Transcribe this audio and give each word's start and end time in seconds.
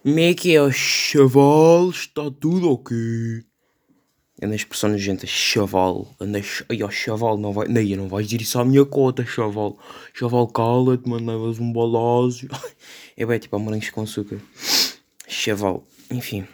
Como 0.00 0.18
é 0.20 0.32
que 0.32 0.56
é, 0.56 0.70
chaval? 0.70 1.90
Está 1.90 2.30
tudo 2.30 2.70
ok? 2.70 2.96
Anda 4.40 4.54
expressão 4.54 4.90
nojenta, 4.90 5.26
chaval. 5.26 6.14
Anda, 6.20 6.40
ai, 6.68 6.82
ó, 6.84 6.88
chaval, 6.88 7.36
não 7.36 7.52
vai, 7.52 7.66
nem, 7.66 7.96
não 7.96 8.06
vais 8.06 8.28
dizer 8.28 8.40
isso 8.40 8.60
à 8.60 8.64
minha 8.64 8.86
cota, 8.86 9.26
chaval. 9.26 9.76
Chaval, 10.14 10.46
cala-te, 10.46 11.08
mano, 11.08 11.26
levas 11.26 11.58
um 11.58 11.72
balazo. 11.72 12.46
É 13.16 13.26
bem, 13.26 13.40
tipo, 13.40 13.56
a 13.56 13.58
morangos 13.58 13.90
com 13.90 14.02
açúcar. 14.02 14.40
Chaval, 15.26 15.84
enfim. 16.08 16.46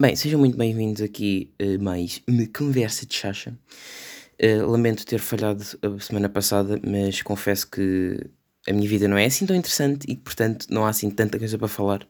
Bem, 0.00 0.16
sejam 0.16 0.40
muito 0.40 0.58
bem-vindos 0.58 1.00
aqui 1.00 1.54
a 1.60 1.80
mais 1.80 2.20
uma 2.26 2.44
conversa 2.48 3.06
de 3.06 3.14
chacha. 3.14 3.56
Uh, 4.42 4.68
lamento 4.68 5.06
ter 5.06 5.20
falhado 5.20 5.62
a 5.80 6.00
semana 6.00 6.28
passada, 6.28 6.80
mas 6.84 7.22
confesso 7.22 7.70
que 7.70 8.28
a 8.68 8.72
minha 8.72 8.88
vida 8.88 9.08
não 9.08 9.16
é 9.16 9.24
assim 9.24 9.46
tão 9.46 9.56
interessante 9.56 10.04
e 10.08 10.16
portanto, 10.16 10.66
não 10.70 10.84
há 10.84 10.90
assim 10.90 11.10
tanta 11.10 11.38
coisa 11.38 11.58
para 11.58 11.68
falar. 11.68 12.06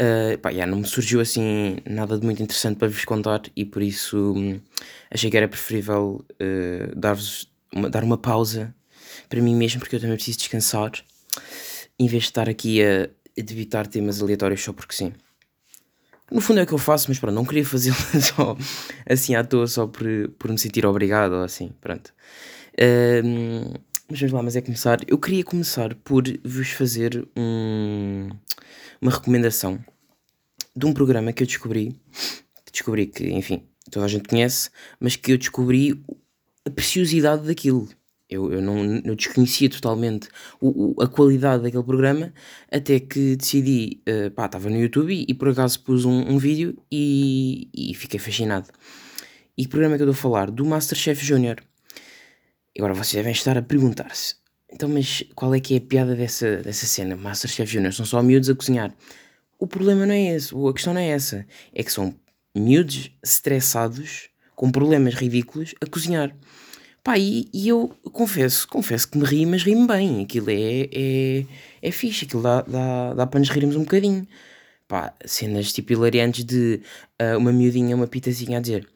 Uh, 0.00 0.36
pá, 0.38 0.50
yeah, 0.50 0.68
não 0.68 0.80
me 0.80 0.88
surgiu 0.88 1.20
assim 1.20 1.76
nada 1.88 2.18
de 2.18 2.24
muito 2.24 2.42
interessante 2.42 2.78
para 2.78 2.88
vos 2.88 3.04
contar 3.04 3.42
e 3.54 3.64
por 3.64 3.80
isso 3.80 4.34
hum, 4.36 4.60
achei 5.08 5.30
que 5.30 5.36
era 5.36 5.46
preferível 5.46 6.24
uh, 6.32 6.98
dar-vos 6.98 7.48
uma, 7.72 7.88
dar 7.88 8.02
uma 8.02 8.18
pausa 8.18 8.74
para 9.28 9.40
mim 9.40 9.54
mesmo, 9.54 9.80
porque 9.80 9.94
eu 9.94 10.00
também 10.00 10.16
preciso 10.16 10.38
descansar, 10.38 10.90
em 11.98 12.08
vez 12.08 12.24
de 12.24 12.28
estar 12.30 12.48
aqui 12.48 12.82
a, 12.82 13.04
a 13.38 13.42
debitar 13.42 13.86
temas 13.86 14.20
aleatórios 14.20 14.62
só 14.62 14.72
porque 14.72 14.94
sim. 14.94 15.12
No 16.30 16.40
fundo 16.40 16.58
é 16.58 16.62
o 16.64 16.66
que 16.66 16.72
eu 16.72 16.78
faço, 16.78 17.06
mas 17.08 17.18
pronto, 17.18 17.34
não 17.34 17.44
queria 17.44 17.64
fazê-lo 17.64 17.96
só 18.20 18.56
assim 19.08 19.36
à 19.36 19.44
toa, 19.44 19.66
só 19.68 19.86
por, 19.86 20.04
por 20.38 20.50
me 20.50 20.58
sentir 20.58 20.84
obrigado 20.86 21.32
ou 21.32 21.44
assim, 21.44 21.72
pronto. 21.80 22.12
Uh, 22.74 23.78
mas 24.14 24.20
vamos 24.20 24.32
lá, 24.32 24.42
mas 24.44 24.54
é 24.54 24.60
começar. 24.60 25.00
Eu 25.08 25.18
queria 25.18 25.42
começar 25.42 25.92
por 25.96 26.22
vos 26.44 26.70
fazer 26.70 27.26
um, 27.36 28.28
uma 29.00 29.10
recomendação 29.10 29.84
de 30.76 30.86
um 30.86 30.94
programa 30.94 31.32
que 31.32 31.42
eu 31.42 31.46
descobri, 31.48 32.00
descobri 32.72 33.08
que, 33.08 33.28
enfim, 33.32 33.64
toda 33.90 34.06
a 34.06 34.08
gente 34.08 34.28
conhece, 34.28 34.70
mas 35.00 35.16
que 35.16 35.32
eu 35.32 35.36
descobri 35.36 36.00
a 36.64 36.70
preciosidade 36.70 37.44
daquilo. 37.44 37.88
Eu, 38.30 38.52
eu 38.52 38.62
não 38.62 39.02
eu 39.04 39.16
desconhecia 39.16 39.68
totalmente 39.68 40.28
o, 40.60 40.94
o, 40.94 41.02
a 41.02 41.08
qualidade 41.08 41.64
daquele 41.64 41.82
programa 41.82 42.32
até 42.70 43.00
que 43.00 43.34
decidi, 43.34 44.00
uh, 44.08 44.30
pá, 44.30 44.46
estava 44.46 44.70
no 44.70 44.78
YouTube 44.78 45.12
e, 45.12 45.26
e, 45.28 45.34
por 45.34 45.48
acaso 45.48 45.80
pus 45.80 46.04
um, 46.04 46.20
um 46.30 46.38
vídeo 46.38 46.78
e, 46.90 47.68
e 47.74 47.94
fiquei 47.94 48.20
fascinado. 48.20 48.68
E 49.58 49.64
que 49.64 49.70
programa 49.70 49.96
é 49.96 49.98
que 49.98 50.04
eu 50.04 50.10
estou 50.10 50.20
a 50.20 50.22
falar? 50.22 50.52
Do 50.52 50.64
Masterchef 50.64 51.24
Júnior. 51.24 51.56
Agora 52.76 52.94
vocês 52.94 53.14
devem 53.14 53.32
estar 53.32 53.56
a 53.56 53.62
perguntar-se: 53.62 54.36
então, 54.72 54.88
mas 54.88 55.24
qual 55.34 55.54
é 55.54 55.60
que 55.60 55.74
é 55.74 55.78
a 55.78 55.80
piada 55.80 56.14
dessa, 56.14 56.56
dessa 56.56 56.86
cena? 56.86 57.16
Masterchef 57.16 57.72
Junior 57.72 57.92
são 57.92 58.04
só 58.04 58.22
miúdos 58.22 58.50
a 58.50 58.54
cozinhar. 58.54 58.92
O 59.58 59.66
problema 59.66 60.04
não 60.04 60.14
é 60.14 60.34
esse, 60.34 60.54
a 60.54 60.72
questão 60.72 60.92
não 60.92 61.00
é 61.00 61.08
essa. 61.08 61.46
É 61.72 61.82
que 61.82 61.92
são 61.92 62.14
miúdos 62.54 63.10
estressados, 63.22 64.28
com 64.56 64.70
problemas 64.70 65.14
ridículos, 65.14 65.74
a 65.80 65.86
cozinhar. 65.86 66.34
Pá, 67.04 67.18
e, 67.18 67.48
e 67.52 67.68
eu 67.68 67.94
confesso, 68.12 68.66
confesso 68.66 69.08
que 69.08 69.18
me 69.18 69.24
ri, 69.24 69.46
mas 69.46 69.62
ri-me 69.62 69.86
bem. 69.86 70.22
Aquilo 70.22 70.50
é, 70.50 70.88
é, 70.92 71.46
é 71.82 71.90
fixe, 71.92 72.24
aquilo 72.24 72.42
dá, 72.42 72.62
dá, 72.62 73.14
dá 73.14 73.26
para 73.26 73.40
nos 73.40 73.50
rirmos 73.50 73.76
um 73.76 73.80
bocadinho 73.80 74.26
pá, 74.86 75.14
cenas 75.24 75.72
tipo 75.72 75.92
hilariantes 75.92 76.44
de 76.44 76.80
uh, 77.20 77.38
uma 77.38 77.52
miudinha, 77.52 77.96
uma 77.96 78.06
pitazinha 78.06 78.58
a 78.58 78.60
dizer 78.60 78.86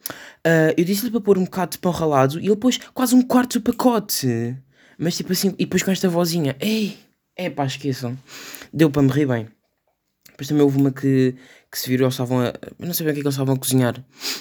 uh, 0.45 0.73
eu 0.77 0.83
disse-lhe 0.83 1.11
para 1.11 1.21
pôr 1.21 1.37
um 1.37 1.43
bocado 1.43 1.71
de 1.71 1.79
pão 1.79 1.91
ralado 1.91 2.39
e 2.39 2.47
ele 2.47 2.55
pôs 2.55 2.77
quase 2.93 3.15
um 3.15 3.21
quarto 3.21 3.59
do 3.59 3.63
pacote. 3.63 4.55
Mas 4.97 5.15
tipo 5.15 5.31
assim, 5.31 5.49
e 5.57 5.65
depois 5.65 5.81
com 5.81 5.91
esta 5.91 6.09
vozinha, 6.09 6.55
ei, 6.59 6.97
é 7.35 7.49
pá, 7.49 7.65
esqueçam. 7.65 8.17
Deu 8.73 8.89
para 8.89 9.01
me 9.01 9.09
rir 9.09 9.25
bem. 9.25 9.47
Depois 10.29 10.47
também 10.47 10.63
houve 10.63 10.77
uma 10.77 10.91
que, 10.91 11.35
que 11.71 11.79
se 11.79 11.89
virou, 11.89 12.07
a. 12.07 12.85
Não 12.85 12.93
sabia 12.93 13.11
o 13.11 13.13
que 13.13 13.19
é 13.19 13.21
que 13.21 13.27
eles 13.27 13.33
estavam 13.33 13.55
a 13.55 13.57
cozinhar, 13.57 13.95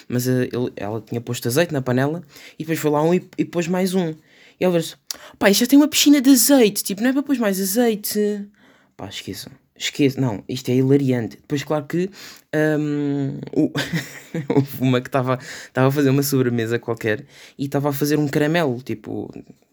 mas 0.09 0.27
uh, 0.27 0.43
ele, 0.43 0.73
ela 0.77 1.01
tinha 1.01 1.21
posto 1.21 1.47
azeite 1.49 1.73
na 1.73 1.83
panela 1.83 2.23
e 2.59 2.65
depois 2.65 2.79
foi 2.79 2.91
lá 2.91 3.03
um 3.03 3.15
e, 3.15 3.29
e 3.37 3.45
pôs 3.45 3.69
mais 3.69 3.95
um. 3.95 4.15
E 4.61 4.65
ele 4.65 4.79
disse: 4.79 4.97
pá, 5.39 5.49
isto 5.49 5.61
já 5.61 5.67
tem 5.67 5.79
uma 5.79 5.89
piscina 5.89 6.21
de 6.21 6.31
azeite, 6.31 6.83
tipo, 6.83 7.03
não 7.03 7.11
é 7.11 7.13
para 7.13 7.23
pôr 7.23 7.39
mais 7.39 7.61
azeite. 7.61 8.49
Pá, 8.97 9.09
esqueçam. 9.09 9.53
Esqueço, 9.79 10.21
não, 10.21 10.43
isto 10.49 10.71
é 10.71 10.75
hilariante. 10.75 11.37
Depois, 11.37 11.63
claro 11.63 11.87
que 11.87 12.11
um, 12.55 13.39
houve 14.49 14.81
uma 14.81 15.01
que 15.01 15.09
estava 15.09 15.39
a 15.75 15.91
fazer 15.91 16.11
uma 16.11 16.23
sobremesa 16.23 16.79
qualquer 16.79 17.25
e 17.57 17.67
estava 17.67 17.91
a 17.91 17.93
fazer 17.93 18.19
um 18.19 18.27
caramelo, 18.27 18.83
tipo, 18.83 19.31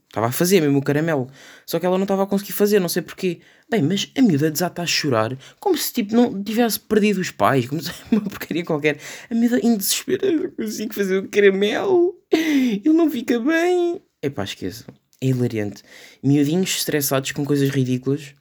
estava 0.08 0.28
a 0.28 0.32
fazer 0.32 0.62
mesmo 0.62 0.78
o 0.78 0.84
caramelo. 0.84 1.28
Só 1.66 1.80
que 1.80 1.86
ela 1.86 1.98
não 1.98 2.04
estava 2.04 2.24
a 2.24 2.28
conseguir 2.28 2.54
fazer, 2.54 2.80
não 2.80 2.88
sei 2.88 3.02
porquê. 3.02 3.40
Bem, 3.70 3.82
mas 3.82 4.12
a 4.16 4.22
miúda 4.22 4.52
desata 4.52 4.84
a 4.84 4.86
chorar, 4.86 5.36
como 5.60 5.76
se 5.76 5.92
tipo 5.92 6.16
não 6.16 6.44
tivesse 6.44 6.80
perdido 6.80 7.20
os 7.20 7.32
pais, 7.32 7.66
como 7.66 7.82
se 7.82 7.92
uma 8.12 8.22
porcaria 8.22 8.64
qualquer. 8.64 9.00
A 9.30 9.34
miúda 9.34 9.60
em 9.60 9.76
desespero, 9.76 10.44
não 10.44 10.52
consigo 10.52 10.94
fazer 10.94 11.18
o 11.18 11.28
caramelo, 11.28 12.16
ele 12.32 12.94
não 12.94 13.10
fica 13.10 13.40
bem. 13.40 14.02
Epá, 14.22 14.44
esqueçam, 14.44 14.94
é 15.20 15.28
hilariante. 15.28 15.84
Miudinhos 16.24 16.70
estressados 16.78 17.32
com 17.32 17.44
coisas 17.44 17.70
ridículas 17.70 18.36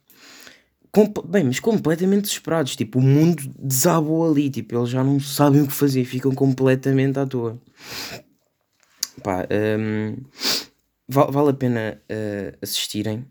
bem, 1.27 1.45
mas 1.45 1.61
completamente 1.61 2.23
desesperados. 2.23 2.77
Tipo, 2.77 2.99
o 2.99 3.03
mundo 3.03 3.43
desabou 3.59 4.31
ali. 4.31 4.51
Tipo, 4.51 4.77
eles 4.77 4.91
já 4.91 5.03
não 5.03 5.19
sabem 5.21 5.63
o 5.63 5.67
que 5.67 5.73
fazer, 5.73 6.05
ficam 6.05 6.35
completamente 6.35 7.19
à 7.19 7.27
toa. 7.27 7.61
Pá, 9.23 9.47
um, 9.79 10.17
vale, 11.09 11.33
vale 11.33 11.51
a 11.51 11.55
pena 11.55 12.01
uh, 12.11 12.59
assistirem. 12.63 13.25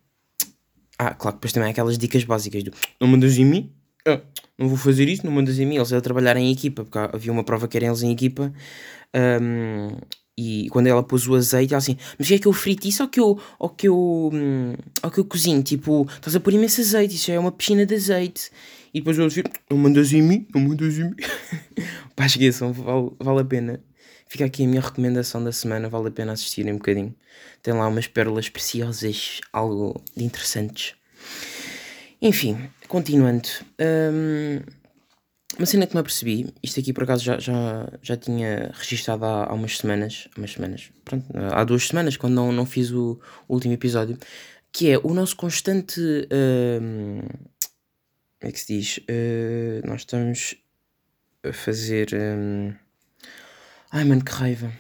Ah, 0.98 1.14
claro 1.14 1.36
que 1.36 1.40
depois 1.40 1.54
também 1.54 1.68
há 1.68 1.72
aquelas 1.72 1.98
dicas 1.98 2.24
básicas 2.24 2.64
do 2.64 2.72
não 3.00 3.08
mandas 3.08 3.38
em 3.38 3.46
mim? 3.46 3.74
Ah, 4.08 4.22
não 4.58 4.68
vou 4.68 4.78
fazer 4.78 5.08
isso, 5.10 5.26
não 5.26 5.34
mandas 5.34 5.60
em 5.60 5.66
mim. 5.66 5.76
Eles 5.76 5.92
a 5.92 6.02
trabalhar 6.02 6.38
em 6.38 6.52
equipa, 6.52 6.84
porque 6.84 6.98
havia 6.98 7.32
uma 7.32 7.44
prova 7.44 7.68
que 7.68 7.78
eram 7.78 7.88
eles 7.88 8.04
em 8.04 8.12
equipa. 8.12 8.54
Um, 9.16 9.98
e 10.38 10.68
quando 10.70 10.88
ela 10.88 11.04
pôs 11.04 11.28
o 11.28 11.36
azeite, 11.36 11.74
ela 11.74 11.78
assim, 11.78 11.98
mas 12.18 12.32
é 12.32 12.40
que 12.40 12.48
eu 12.48 12.54
frito 12.54 12.88
isso 12.88 13.04
ou 13.04 13.10
que 13.10 13.20
eu, 13.20 13.40
ou 13.60 13.70
que 13.70 13.88
eu, 13.88 14.30
hum, 14.34 14.74
ou 15.04 15.12
que 15.12 15.20
eu 15.20 15.26
cozinho? 15.26 15.62
Tipo, 15.62 16.08
estás 16.16 16.36
a 16.36 16.40
pôr 16.40 16.54
imenso 16.54 16.82
azeite, 16.82 17.16
isso 17.16 17.32
é 17.32 17.38
uma 17.38 17.52
piscina 17.52 17.86
de 17.86 17.94
azeite. 17.94 18.50
E 18.94 19.00
depois 19.00 19.18
eu 19.18 19.26
assim, 19.26 19.44
não 19.70 19.78
mandas 19.78 20.12
em 20.12 20.22
mim, 20.22 20.48
não 20.54 20.62
mandas 20.62 20.98
em 20.98 21.06
mim. 21.06 21.16
Pá, 22.16 22.26
esqueçam, 22.26 22.74
vale, 22.74 23.12
vale 23.20 23.42
a 23.42 23.46
pena. 23.46 23.80
Fica 24.28 24.46
aqui 24.46 24.64
a 24.64 24.68
minha 24.68 24.82
recomendação 24.82 25.44
da 25.44 25.52
semana, 25.52 25.88
vale 25.90 26.08
a 26.08 26.12
pena 26.12 26.32
assistirem 26.32 26.74
um 26.74 26.78
bocadinho. 26.78 27.14
Tem 27.62 27.74
lá 27.74 27.88
umas 27.88 28.08
pérolas 28.08 28.50
preciosas, 28.50 29.42
algo 29.52 30.02
de 30.16 30.24
interessantes. 30.24 30.96
Enfim, 32.22 32.58
continuando. 32.88 33.50
Hum, 33.80 34.62
uma 35.58 35.66
cena 35.66 35.86
que 35.86 35.94
me 35.94 36.00
apercebi, 36.00 36.48
isto 36.64 36.80
aqui 36.80 36.92
por 36.92 37.04
acaso 37.04 37.24
já, 37.24 37.38
já, 37.40 37.88
já 38.02 38.18
tinha 38.18 38.72
registado 38.74 39.24
há, 39.24 39.46
há 39.46 39.54
umas 39.54 39.78
semanas, 39.78 40.28
umas 40.36 40.52
semanas, 40.52 40.90
pronto, 41.06 41.26
há 41.52 41.64
duas 41.64 41.88
semanas, 41.88 42.18
quando 42.18 42.34
não, 42.34 42.52
não 42.52 42.66
fiz 42.66 42.92
o, 42.92 43.20
o 43.48 43.54
último 43.54 43.74
episódio, 43.74 44.18
que 44.72 44.90
é 44.90 44.98
o 44.98 45.14
nosso 45.14 45.36
constante. 45.36 46.02
Uh, 46.02 47.22
como 48.40 48.50
é 48.50 48.52
que 48.52 48.60
se 48.60 48.74
diz? 48.74 48.98
Uh, 48.98 49.88
nós 49.88 50.02
estamos 50.02 50.56
a 51.44 51.54
fazer. 51.54 52.10
Um, 52.14 52.74
ai 53.92 54.04
mano, 54.04 54.24
que 54.24 54.32
raiva. 54.32 54.74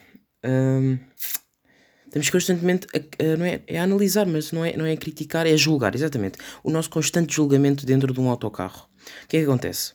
Um, 0.43 0.97
estamos 2.07 2.29
constantemente 2.29 2.87
a, 2.93 2.97
a, 3.23 3.37
não 3.37 3.45
é, 3.45 3.61
é 3.67 3.79
a 3.79 3.83
analisar, 3.83 4.25
mas 4.25 4.51
não 4.51 4.65
é, 4.65 4.75
não 4.75 4.85
é 4.85 4.93
a 4.93 4.97
criticar, 4.97 5.45
é 5.45 5.53
a 5.53 5.57
julgar, 5.57 5.93
exatamente. 5.93 6.39
O 6.63 6.71
nosso 6.71 6.89
constante 6.89 7.35
julgamento 7.35 7.85
dentro 7.85 8.11
de 8.11 8.19
um 8.19 8.29
autocarro. 8.29 8.89
O 9.23 9.27
que 9.27 9.37
é 9.37 9.39
que 9.41 9.45
acontece? 9.45 9.93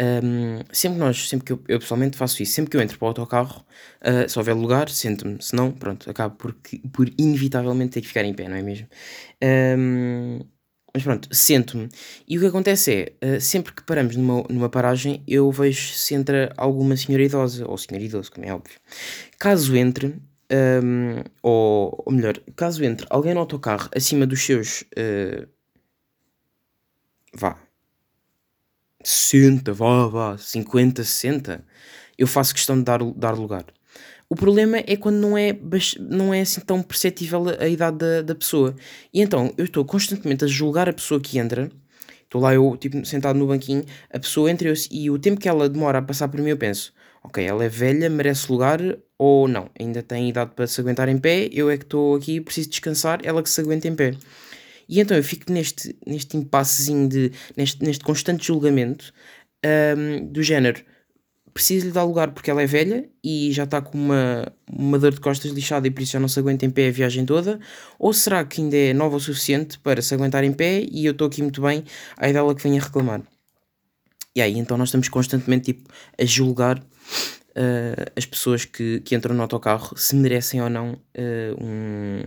Um, 0.00 0.60
sempre 0.72 0.98
nós, 0.98 1.28
sempre 1.28 1.46
que 1.46 1.52
eu, 1.52 1.60
eu, 1.66 1.80
pessoalmente 1.80 2.16
faço 2.16 2.40
isso, 2.42 2.52
sempre 2.52 2.70
que 2.70 2.76
eu 2.76 2.80
entro 2.80 2.96
para 2.98 3.06
o 3.06 3.08
autocarro, 3.08 3.64
uh, 4.00 4.28
se 4.28 4.38
houver 4.38 4.54
lugar, 4.54 4.88
sento-me, 4.88 5.42
se 5.42 5.56
não, 5.56 5.72
pronto, 5.72 6.08
acabo 6.08 6.36
por, 6.36 6.56
por 6.92 7.10
inevitavelmente 7.18 7.92
ter 7.92 8.00
que 8.02 8.06
ficar 8.06 8.24
em 8.24 8.32
pé, 8.32 8.48
não 8.48 8.56
é 8.56 8.62
mesmo? 8.62 8.86
Um, 9.42 10.38
mas 10.94 11.02
pronto, 11.02 11.28
sento-me. 11.34 11.88
E 12.28 12.38
o 12.38 12.40
que 12.40 12.46
acontece 12.46 13.12
é, 13.20 13.36
uh, 13.36 13.40
sempre 13.40 13.72
que 13.72 13.82
paramos 13.82 14.14
numa, 14.14 14.44
numa 14.48 14.68
paragem, 14.68 15.22
eu 15.26 15.50
vejo 15.50 15.92
se 15.92 16.14
entra 16.14 16.52
alguma 16.56 16.96
senhora 16.96 17.24
idosa, 17.24 17.66
ou 17.68 17.76
senhor 17.76 18.00
idoso, 18.00 18.30
como 18.30 18.46
é 18.46 18.54
óbvio. 18.54 18.78
Caso 19.38 19.76
entre, 19.76 20.16
um, 20.50 21.22
ou, 21.42 22.02
ou 22.06 22.12
melhor, 22.12 22.38
caso 22.56 22.84
entre 22.84 23.06
alguém 23.10 23.34
no 23.34 23.40
autocarro 23.40 23.90
acima 23.94 24.26
dos 24.26 24.42
seus. 24.44 24.82
Uh, 24.96 25.48
vá, 27.34 27.58
60, 29.08 29.72
vá, 29.72 30.06
vá, 30.06 30.36
50, 30.36 31.02
60, 31.02 31.64
eu 32.18 32.26
faço 32.26 32.52
questão 32.52 32.76
de 32.76 32.84
dar, 32.84 33.02
dar 33.16 33.30
lugar. 33.30 33.64
O 34.28 34.36
problema 34.36 34.76
é 34.86 34.96
quando 34.96 35.16
não 35.16 35.38
é, 35.38 35.58
não 35.98 36.34
é 36.34 36.42
assim 36.42 36.60
tão 36.60 36.82
perceptível 36.82 37.42
a, 37.58 37.66
idade 37.66 37.96
da, 37.96 38.20
da 38.20 38.34
pessoa. 38.34 38.76
E 39.12 39.22
então 39.22 39.54
eu 39.56 39.64
estou 39.64 39.82
constantemente 39.86 40.44
a 40.44 40.46
julgar 40.46 40.90
a 40.90 40.92
pessoa 40.92 41.18
que 41.18 41.38
entra. 41.38 41.70
Estou 42.22 42.42
lá 42.42 42.52
eu, 42.52 42.76
tipo, 42.76 43.02
sentado 43.06 43.38
no 43.38 43.46
banquinho, 43.46 43.82
a 44.12 44.18
pessoa 44.18 44.50
entra 44.50 44.70
e 44.90 45.10
o 45.10 45.18
tempo 45.18 45.40
que 45.40 45.48
ela 45.48 45.70
demora 45.70 46.00
a 46.00 46.02
passar 46.02 46.28
por 46.28 46.38
mim, 46.40 46.50
eu 46.50 46.58
penso: 46.58 46.92
ok, 47.24 47.42
ela 47.42 47.64
é 47.64 47.68
velha, 47.70 48.10
merece 48.10 48.52
lugar 48.52 48.78
ou 49.16 49.48
não? 49.48 49.70
Ainda 49.80 50.02
tem 50.02 50.28
idade 50.28 50.50
para 50.54 50.66
se 50.66 50.78
aguentar 50.82 51.08
em 51.08 51.16
pé, 51.16 51.48
eu 51.50 51.70
é 51.70 51.78
que 51.78 51.84
estou 51.84 52.14
aqui, 52.14 52.42
preciso 52.42 52.68
descansar, 52.68 53.20
ela 53.24 53.42
que 53.42 53.48
se 53.48 53.58
aguenta 53.62 53.88
em 53.88 53.94
pé. 53.94 54.14
E 54.88 55.00
então 55.00 55.16
eu 55.16 55.22
fico 55.22 55.52
neste, 55.52 55.96
neste 56.06 56.36
impassezinho 56.36 57.08
de. 57.08 57.32
neste, 57.56 57.84
neste 57.84 58.04
constante 58.04 58.46
julgamento. 58.46 59.12
um, 59.96 60.26
do 60.32 60.42
género, 60.42 60.82
preciso 61.58 61.86
lhe 61.86 61.92
dar 61.92 62.04
lugar 62.04 62.30
porque 62.30 62.50
ela 62.50 62.62
é 62.62 62.66
velha 62.66 63.08
e 63.22 63.52
já 63.52 63.64
está 63.64 63.82
com 63.82 63.98
uma, 63.98 64.52
uma 64.70 64.96
dor 64.96 65.12
de 65.12 65.20
costas 65.20 65.50
lixada 65.50 65.88
e 65.88 65.90
por 65.90 66.02
isso 66.02 66.12
já 66.12 66.20
não 66.20 66.28
se 66.28 66.38
aguenta 66.38 66.64
em 66.64 66.70
pé 66.70 66.86
a 66.86 66.92
viagem 66.92 67.26
toda? 67.26 67.58
Ou 67.98 68.12
será 68.12 68.44
que 68.44 68.60
ainda 68.60 68.76
é 68.76 68.94
nova 68.94 69.16
o 69.16 69.20
suficiente 69.20 69.76
para 69.80 70.00
se 70.00 70.14
aguentar 70.14 70.44
em 70.44 70.52
pé 70.52 70.86
e 70.88 71.04
eu 71.04 71.10
estou 71.10 71.26
aqui 71.26 71.42
muito 71.42 71.60
bem, 71.60 71.82
aí 72.16 72.32
dela 72.32 72.54
que 72.54 72.62
venha 72.62 72.80
reclamar? 72.80 73.22
E 74.36 74.40
aí 74.40 74.56
então 74.56 74.78
nós 74.78 74.88
estamos 74.88 75.08
constantemente 75.08 75.72
tipo, 75.72 75.92
a 76.16 76.24
julgar 76.24 76.78
uh, 76.78 78.12
as 78.14 78.24
pessoas 78.24 78.64
que, 78.64 79.00
que 79.00 79.16
entram 79.16 79.34
no 79.34 79.42
autocarro 79.42 79.98
se 79.98 80.14
merecem 80.14 80.62
ou 80.62 80.70
não 80.70 80.92
uh, 80.92 81.64
um, 81.64 82.20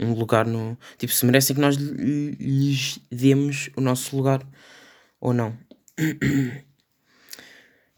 um 0.00 0.12
lugar 0.12 0.46
no. 0.46 0.76
Tipo, 0.98 1.12
se 1.12 1.24
merecem 1.26 1.54
que 1.54 1.60
nós 1.60 1.76
lhes 1.76 2.98
demos 3.10 3.70
o 3.76 3.80
nosso 3.80 4.16
lugar 4.16 4.40
ou 5.20 5.32
não. 5.32 5.56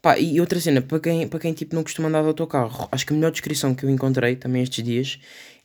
Pá, 0.01 0.17
e 0.19 0.39
outra 0.39 0.59
cena, 0.59 0.81
para 0.81 0.99
quem, 0.99 1.27
para 1.27 1.39
quem 1.39 1.53
tipo, 1.53 1.75
não 1.75 1.83
costuma 1.83 2.07
andar 2.07 2.21
de 2.21 2.27
autocarro, 2.27 2.87
acho 2.91 3.05
que 3.05 3.13
a 3.13 3.15
melhor 3.15 3.31
descrição 3.31 3.73
que 3.75 3.83
eu 3.83 3.89
encontrei 3.89 4.35
também 4.35 4.63
estes 4.63 4.83
dias 4.83 5.19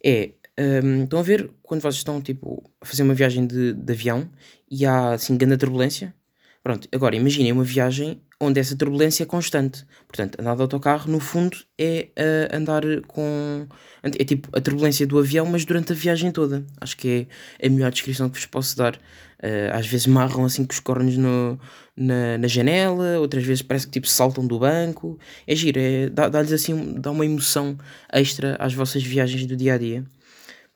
é. 0.04 0.30
Um, 0.58 1.04
estão 1.04 1.18
a 1.18 1.22
ver 1.22 1.50
quando 1.62 1.80
vocês 1.80 1.94
estão 1.94 2.20
tipo, 2.20 2.70
a 2.78 2.84
fazer 2.84 3.02
uma 3.02 3.14
viagem 3.14 3.46
de, 3.46 3.72
de 3.72 3.92
avião 3.92 4.28
e 4.70 4.84
há 4.84 5.12
assim 5.14 5.34
grande 5.34 5.56
turbulência? 5.56 6.14
Pronto, 6.62 6.86
agora 6.92 7.16
imaginem 7.16 7.52
uma 7.52 7.64
viagem 7.64 8.20
onde 8.42 8.58
essa 8.58 8.76
turbulência 8.76 9.22
é 9.22 9.26
constante. 9.26 9.84
Portanto, 10.08 10.40
andar 10.40 10.56
de 10.56 10.62
autocarro, 10.62 11.10
no 11.10 11.20
fundo, 11.20 11.56
é 11.78 12.08
uh, 12.18 12.56
andar 12.56 12.82
com. 13.06 13.68
É 14.02 14.24
tipo 14.24 14.48
a 14.52 14.60
turbulência 14.60 15.06
do 15.06 15.16
avião, 15.16 15.46
mas 15.46 15.64
durante 15.64 15.92
a 15.92 15.94
viagem 15.94 16.32
toda. 16.32 16.66
Acho 16.80 16.96
que 16.96 17.28
é 17.60 17.66
a 17.68 17.70
melhor 17.70 17.92
descrição 17.92 18.28
que 18.28 18.36
vos 18.36 18.46
posso 18.46 18.76
dar. 18.76 18.96
Uh, 18.96 19.70
às 19.72 19.86
vezes 19.86 20.06
marram 20.06 20.44
assim 20.44 20.64
com 20.64 20.72
os 20.72 20.80
cornos 20.80 21.16
no, 21.16 21.58
na, 21.96 22.38
na 22.38 22.48
janela, 22.48 23.18
outras 23.18 23.44
vezes 23.44 23.62
parece 23.62 23.86
que 23.86 23.92
tipo 23.92 24.08
saltam 24.08 24.44
do 24.44 24.58
banco. 24.58 25.18
É 25.46 25.54
giro, 25.54 25.78
é, 25.78 26.08
dá-lhes 26.08 26.52
assim, 26.52 26.94
dá 26.98 27.12
uma 27.12 27.24
emoção 27.24 27.78
extra 28.12 28.56
às 28.58 28.74
vossas 28.74 29.04
viagens 29.04 29.46
do 29.46 29.56
dia 29.56 29.74
a 29.74 29.78
dia. 29.78 30.04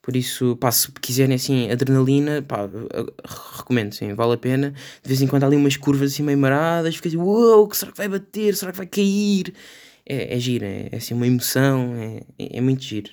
Por 0.06 0.14
isso, 0.14 0.54
pá, 0.58 0.70
se 0.70 0.92
quiserem 0.92 1.34
assim 1.34 1.68
adrenalina, 1.68 2.40
pá, 2.40 2.70
recomendo, 3.56 3.92
sim, 3.92 4.14
vale 4.14 4.34
a 4.34 4.38
pena. 4.38 4.70
De 5.02 5.08
vez 5.08 5.20
em 5.20 5.26
quando 5.26 5.42
há 5.42 5.46
ali 5.48 5.56
umas 5.56 5.76
curvas 5.76 6.12
assim 6.12 6.22
meio 6.22 6.38
maradas, 6.38 6.94
fica 6.94 7.08
assim, 7.08 7.16
uou, 7.16 7.64
wow, 7.64 7.74
será 7.74 7.90
que 7.90 7.98
vai 7.98 8.08
bater? 8.08 8.54
Será 8.54 8.70
que 8.70 8.78
vai 8.78 8.86
cair? 8.86 9.52
É, 10.08 10.36
é 10.36 10.38
giro, 10.38 10.64
é, 10.64 10.90
é 10.92 10.96
assim 10.98 11.12
uma 11.12 11.26
emoção, 11.26 11.96
é, 11.96 12.22
é, 12.38 12.58
é, 12.58 12.60
muito 12.60 12.84
giro. 12.84 13.10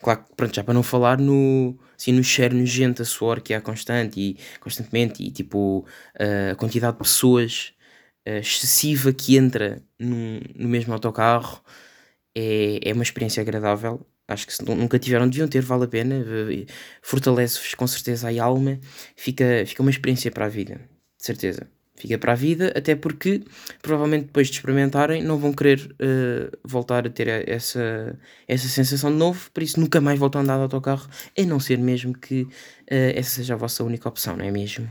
Claro 0.00 0.22
que, 0.22 0.36
pronto, 0.36 0.54
já 0.54 0.62
para 0.62 0.74
não 0.74 0.84
falar 0.84 1.18
no, 1.18 1.76
assim, 1.98 2.12
no 2.12 2.22
cheiro 2.22 2.54
nojento 2.56 3.02
a 3.02 3.04
suor 3.04 3.40
que 3.40 3.52
há 3.52 3.60
constante 3.60 4.20
e 4.20 4.38
constantemente 4.60 5.24
e 5.24 5.32
tipo 5.32 5.84
a 6.52 6.54
quantidade 6.54 6.92
de 6.92 7.02
pessoas 7.02 7.72
excessiva 8.24 9.12
que 9.12 9.36
entra 9.36 9.82
no, 9.98 10.40
no 10.54 10.68
mesmo 10.68 10.92
autocarro 10.92 11.60
é, 12.36 12.78
é 12.90 12.92
uma 12.92 13.02
experiência 13.02 13.40
agradável 13.40 14.06
acho 14.28 14.46
que 14.46 14.54
se 14.54 14.64
nunca 14.64 14.98
tiveram, 14.98 15.28
deviam 15.28 15.48
ter, 15.48 15.62
vale 15.62 15.84
a 15.84 15.88
pena, 15.88 16.24
fortalece-vos 17.02 17.74
com 17.74 17.86
certeza 17.86 18.28
a 18.28 18.44
alma, 18.44 18.78
fica, 19.16 19.64
fica 19.66 19.82
uma 19.82 19.90
experiência 19.90 20.30
para 20.30 20.46
a 20.46 20.48
vida, 20.48 20.80
de 21.18 21.24
certeza. 21.24 21.68
Fica 21.98 22.18
para 22.18 22.32
a 22.32 22.34
vida, 22.34 22.72
até 22.76 22.94
porque 22.94 23.42
provavelmente 23.80 24.26
depois 24.26 24.48
de 24.48 24.54
experimentarem 24.54 25.22
não 25.22 25.38
vão 25.38 25.50
querer 25.52 25.80
uh, 25.80 26.54
voltar 26.62 27.06
a 27.06 27.10
ter 27.10 27.48
essa, 27.48 28.18
essa 28.46 28.68
sensação 28.68 29.10
de 29.10 29.16
novo, 29.16 29.50
por 29.50 29.62
isso 29.62 29.80
nunca 29.80 29.98
mais 29.98 30.18
voltam 30.18 30.42
a 30.42 30.44
andar 30.44 30.56
de 30.56 30.62
autocarro, 30.64 31.08
a 31.38 31.42
não 31.42 31.58
ser 31.58 31.78
mesmo 31.78 32.12
que 32.12 32.42
uh, 32.42 32.48
essa 32.90 33.30
seja 33.30 33.54
a 33.54 33.56
vossa 33.56 33.82
única 33.82 34.08
opção, 34.08 34.36
não 34.36 34.44
é 34.44 34.50
mesmo? 34.50 34.86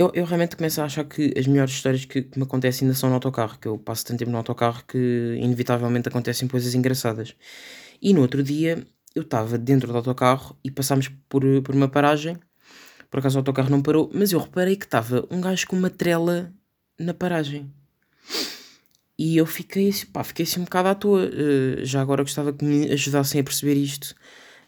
Eu, 0.00 0.10
eu 0.14 0.24
realmente 0.24 0.56
começo 0.56 0.80
a 0.80 0.86
achar 0.86 1.04
que 1.04 1.34
as 1.36 1.46
melhores 1.46 1.74
histórias 1.74 2.06
que, 2.06 2.22
que 2.22 2.38
me 2.38 2.44
acontecem 2.44 2.86
ainda 2.86 2.96
são 2.96 3.10
no 3.10 3.16
autocarro, 3.16 3.58
que 3.58 3.68
eu 3.68 3.76
passo 3.76 4.06
tanto 4.06 4.20
tempo 4.20 4.30
no 4.30 4.38
autocarro 4.38 4.82
que 4.88 5.36
inevitavelmente 5.38 6.08
acontecem 6.08 6.48
coisas 6.48 6.74
engraçadas. 6.74 7.34
E 8.00 8.14
no 8.14 8.22
outro 8.22 8.42
dia 8.42 8.82
eu 9.14 9.20
estava 9.20 9.58
dentro 9.58 9.92
do 9.92 9.96
autocarro 9.98 10.56
e 10.64 10.70
passámos 10.70 11.08
por, 11.28 11.42
por 11.62 11.74
uma 11.74 11.86
paragem. 11.86 12.38
Por 13.10 13.20
acaso 13.20 13.36
o 13.36 13.40
autocarro 13.40 13.68
não 13.68 13.82
parou, 13.82 14.10
mas 14.14 14.32
eu 14.32 14.40
reparei 14.40 14.74
que 14.74 14.86
estava 14.86 15.28
um 15.30 15.38
gajo 15.38 15.66
com 15.66 15.76
uma 15.76 15.90
trela 15.90 16.50
na 16.98 17.12
paragem. 17.12 17.70
E 19.18 19.36
eu 19.36 19.44
fiquei 19.44 19.90
assim, 19.90 20.06
pá, 20.06 20.24
fiquei 20.24 20.44
assim 20.44 20.60
um 20.60 20.64
bocado 20.64 20.88
à 20.88 20.94
toa. 20.94 21.26
Uh, 21.26 21.84
já 21.84 22.00
agora 22.00 22.22
gostava 22.22 22.54
que 22.54 22.64
me 22.64 22.90
ajudassem 22.90 23.38
a 23.38 23.44
perceber 23.44 23.74
isto. 23.74 24.14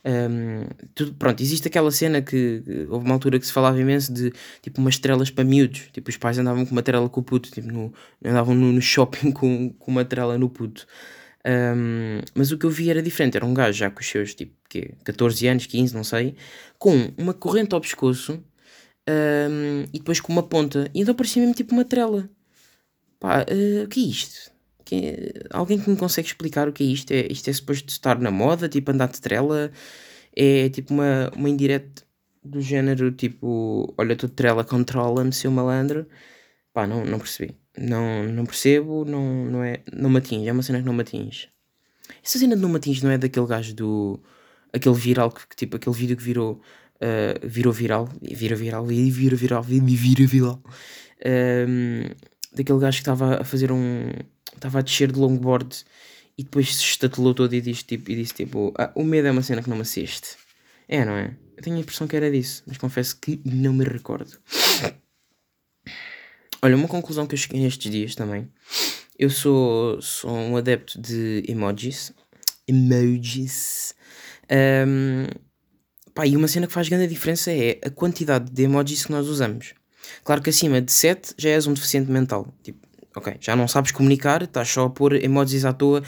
Um, 0.04 0.66
tudo, 0.94 1.14
pronto, 1.14 1.40
existe 1.40 1.68
aquela 1.68 1.90
cena 1.90 2.20
que, 2.20 2.62
houve 2.88 3.04
uma 3.04 3.14
altura 3.14 3.38
que 3.38 3.46
se 3.46 3.52
falava 3.52 3.80
imenso 3.80 4.12
de 4.12 4.32
tipo 4.60 4.80
umas 4.80 4.94
estrelas 4.94 5.30
para 5.30 5.44
miúdos. 5.44 5.88
Tipo, 5.92 6.10
os 6.10 6.16
pais 6.16 6.38
andavam 6.38 6.66
com 6.66 6.72
uma 6.72 6.82
trela 6.82 7.08
com 7.08 7.20
o 7.20 7.22
puto, 7.22 7.50
tipo, 7.50 7.68
no, 7.68 7.92
andavam 8.24 8.54
no, 8.54 8.72
no 8.72 8.82
shopping 8.82 9.30
com, 9.32 9.70
com 9.70 9.90
uma 9.90 10.04
trela 10.04 10.36
no 10.38 10.48
puto. 10.48 10.86
Um, 11.44 12.20
mas 12.34 12.52
o 12.52 12.58
que 12.58 12.66
eu 12.66 12.70
vi 12.70 12.88
era 12.90 13.02
diferente, 13.02 13.36
era 13.36 13.44
um 13.44 13.52
gajo 13.52 13.76
já 13.76 13.90
com 13.90 14.00
os 14.00 14.06
seus 14.08 14.32
tipo 14.32 14.54
quê? 14.68 14.94
14 15.04 15.46
anos, 15.48 15.66
15, 15.66 15.94
não 15.94 16.04
sei, 16.04 16.36
com 16.78 17.12
uma 17.18 17.34
corrente 17.34 17.74
ao 17.74 17.80
pescoço 17.80 18.42
um, 19.08 19.82
e 19.92 19.98
depois 19.98 20.20
com 20.20 20.32
uma 20.32 20.42
ponta. 20.42 20.90
E 20.94 21.00
então 21.00 21.14
parecia 21.14 21.40
mesmo 21.42 21.54
tipo 21.54 21.72
uma 21.74 21.84
trela. 21.84 22.28
Pá, 23.20 23.42
uh, 23.42 23.84
o 23.84 23.88
que 23.88 24.00
é 24.00 24.08
isto? 24.08 24.51
Que, 24.84 25.32
alguém 25.50 25.78
que 25.80 25.90
me 25.90 25.96
consegue 25.96 26.28
explicar 26.28 26.68
o 26.68 26.72
que 26.72 26.82
é 26.82 26.86
isto? 26.86 27.10
É, 27.12 27.26
isto 27.30 27.48
é 27.50 27.52
suposto 27.52 27.88
estar 27.90 28.18
na 28.18 28.30
moda, 28.30 28.68
tipo 28.68 28.90
andar 28.90 29.08
de 29.08 29.20
trela? 29.20 29.70
É 30.34 30.68
tipo 30.70 30.94
uma, 30.94 31.30
uma 31.36 31.48
indireta 31.48 32.04
do 32.44 32.60
género 32.60 33.12
tipo, 33.12 33.94
olha, 33.96 34.16
tu 34.16 34.28
trela, 34.28 34.64
controla-me, 34.64 35.32
seu 35.32 35.50
malandro. 35.50 36.06
Pá, 36.72 36.86
não, 36.86 37.04
não 37.04 37.18
percebi. 37.18 37.56
Não, 37.78 38.24
não 38.24 38.44
percebo, 38.46 39.04
não, 39.04 39.46
não, 39.46 39.64
é, 39.64 39.82
não 39.92 40.10
me 40.10 40.18
atinge. 40.18 40.48
É 40.48 40.52
uma 40.52 40.62
cena 40.62 40.80
que 40.80 40.86
não 40.86 40.92
me 40.94 41.02
atinge. 41.02 41.48
Essa 42.24 42.38
cena 42.38 42.56
de 42.56 42.62
não 42.62 42.68
me 42.68 42.76
atinge 42.76 43.02
não 43.04 43.10
é 43.10 43.18
daquele 43.18 43.46
gajo 43.46 43.74
do. 43.74 44.20
aquele 44.72 44.94
viral, 44.94 45.30
que, 45.30 45.56
tipo, 45.56 45.76
aquele 45.76 45.96
vídeo 45.96 46.16
que 46.16 46.22
virou. 46.22 46.60
Uh, 46.96 47.34
virou 47.42 47.72
viral, 47.72 48.08
vira 48.22 48.54
viral, 48.54 48.86
vira 48.86 49.34
viral, 49.36 49.64
e 49.68 49.80
vira 49.80 50.24
viral. 50.24 50.62
Um, 51.26 52.04
daquele 52.54 52.78
gajo 52.78 52.96
que 52.96 53.02
estava 53.02 53.40
a 53.40 53.44
fazer 53.44 53.72
um, 53.72 54.10
estava 54.54 54.78
a 54.78 54.82
descer 54.82 55.10
de 55.10 55.18
longboard 55.18 55.84
e 56.36 56.42
depois 56.44 56.74
se 56.74 56.82
estatelou 56.82 57.34
todo 57.34 57.52
e 57.54 57.60
disse 57.60 57.84
tipo, 57.84 58.10
e 58.10 58.16
disse, 58.16 58.34
tipo 58.34 58.72
ah, 58.78 58.90
o 58.94 59.04
medo 59.04 59.28
é 59.28 59.30
uma 59.30 59.42
cena 59.42 59.62
que 59.62 59.68
não 59.68 59.76
me 59.76 59.82
assiste. 59.82 60.36
É, 60.88 61.04
não 61.04 61.12
é? 61.12 61.36
Eu 61.56 61.62
tenho 61.62 61.76
a 61.76 61.80
impressão 61.80 62.06
que 62.06 62.16
era 62.16 62.30
disso, 62.30 62.62
mas 62.66 62.78
confesso 62.78 63.16
que 63.18 63.40
não 63.44 63.72
me 63.72 63.84
recordo. 63.84 64.38
Olha, 66.60 66.76
uma 66.76 66.88
conclusão 66.88 67.26
que 67.26 67.34
eu 67.34 67.38
cheguei 67.38 67.60
nestes 67.60 67.90
dias 67.90 68.14
também. 68.14 68.48
Eu 69.18 69.30
sou, 69.30 70.00
sou 70.00 70.30
um 70.30 70.56
adepto 70.56 71.00
de 71.00 71.42
emojis. 71.48 72.12
Emojis. 72.66 73.94
Um, 74.50 75.26
pá, 76.14 76.26
e 76.26 76.36
uma 76.36 76.46
cena 76.48 76.66
que 76.66 76.72
faz 76.72 76.88
grande 76.88 77.08
diferença 77.08 77.50
é 77.50 77.80
a 77.84 77.90
quantidade 77.90 78.50
de 78.50 78.62
emojis 78.62 79.04
que 79.04 79.12
nós 79.12 79.26
usamos. 79.26 79.74
Claro 80.24 80.42
que 80.42 80.50
acima 80.50 80.80
de 80.80 80.92
7 80.92 81.34
já 81.36 81.50
és 81.50 81.66
um 81.66 81.72
deficiente 81.72 82.10
mental. 82.10 82.46
Tipo, 82.62 82.78
ok, 83.14 83.36
já 83.40 83.54
não 83.54 83.68
sabes 83.68 83.92
comunicar, 83.92 84.42
estás 84.42 84.68
só 84.68 84.86
a 84.86 84.90
pôr 84.90 85.14
emojis 85.22 85.64
à 85.64 85.72
toa, 85.72 86.02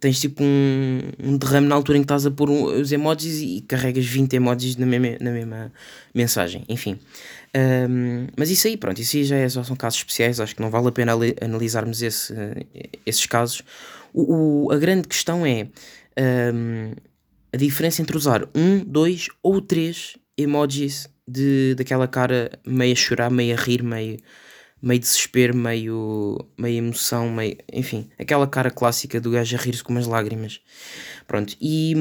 tens 0.00 0.20
tipo 0.20 0.42
um, 0.42 1.00
um 1.22 1.36
derrame 1.36 1.66
na 1.66 1.74
altura 1.74 1.98
em 1.98 2.02
que 2.02 2.04
estás 2.04 2.26
a 2.26 2.30
pôr 2.30 2.50
um, 2.50 2.64
os 2.80 2.92
emojis 2.92 3.40
e 3.40 3.62
carregas 3.62 4.04
20 4.04 4.34
emojis 4.34 4.76
na 4.76 4.86
mesma, 4.86 5.16
na 5.20 5.30
mesma 5.30 5.72
mensagem, 6.14 6.64
enfim. 6.68 6.98
Um, 7.56 8.26
mas 8.36 8.50
isso 8.50 8.66
aí, 8.66 8.76
pronto, 8.76 9.00
isso 9.00 9.16
aí 9.16 9.24
já, 9.24 9.36
é, 9.36 9.48
são 9.48 9.76
casos 9.76 9.98
especiais, 10.00 10.40
acho 10.40 10.54
que 10.54 10.62
não 10.62 10.70
vale 10.70 10.88
a 10.88 10.92
pena 10.92 11.12
analisarmos 11.40 12.02
esse, 12.02 12.34
esses 13.04 13.26
casos. 13.26 13.62
O, 14.12 14.66
o, 14.66 14.72
a 14.72 14.76
grande 14.78 15.08
questão 15.08 15.44
é 15.44 15.68
a 17.52 17.56
diferença 17.56 18.02
entre 18.02 18.16
usar 18.16 18.46
um, 18.54 18.84
dois 18.84 19.28
ou 19.42 19.60
três 19.60 20.16
emojis 20.36 21.08
de, 21.26 21.74
daquela 21.74 22.08
cara 22.08 22.58
meio 22.66 22.92
a 22.92 22.96
chorar, 22.96 23.30
meio 23.30 23.54
a 23.56 23.60
rir, 23.60 23.82
meio 23.82 24.18
meio 24.80 25.00
desespero, 25.00 25.56
meio, 25.56 26.38
meio 26.56 26.78
emoção, 26.78 27.30
meio. 27.30 27.56
Enfim, 27.72 28.08
aquela 28.18 28.46
cara 28.46 28.70
clássica 28.70 29.20
do 29.20 29.30
gajo 29.30 29.56
a 29.56 29.58
rir-se 29.58 29.82
com 29.82 29.92
umas 29.92 30.06
lágrimas. 30.06 30.60
Pronto, 31.26 31.56
e, 31.60 31.94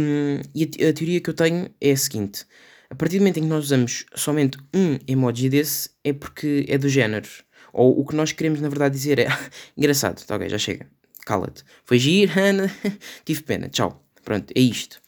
e 0.53 0.63
a, 0.63 0.89
a, 0.89 0.93
teoria 0.93 1.21
que 1.21 1.29
eu 1.29 1.33
tenho 1.33 1.69
é 1.79 1.91
a 1.91 1.97
seguinte: 1.97 2.45
a 2.89 2.95
partir 2.95 3.17
do 3.17 3.21
momento 3.21 3.37
em 3.37 3.43
que 3.43 3.49
nós 3.49 3.65
usamos 3.65 4.05
somente 4.15 4.57
um 4.73 4.99
emoji 5.07 5.49
desse, 5.49 5.89
é 6.03 6.13
porque 6.13 6.65
é 6.67 6.77
do 6.77 6.89
género. 6.89 7.27
Ou 7.73 7.99
o 7.99 8.05
que 8.05 8.15
nós 8.15 8.31
queremos 8.31 8.61
na 8.61 8.69
verdade 8.69 8.95
dizer 8.95 9.19
é 9.19 9.27
engraçado, 9.75 10.23
tá 10.25 10.35
ok, 10.35 10.47
já 10.49 10.57
chega, 10.57 10.87
cala-te. 11.25 11.63
Foi 11.85 11.97
giro, 11.97 12.31
tive 13.25 13.43
pena, 13.43 13.69
tchau. 13.69 14.01
Pronto, 14.23 14.51
é 14.55 14.59
isto. 14.59 14.99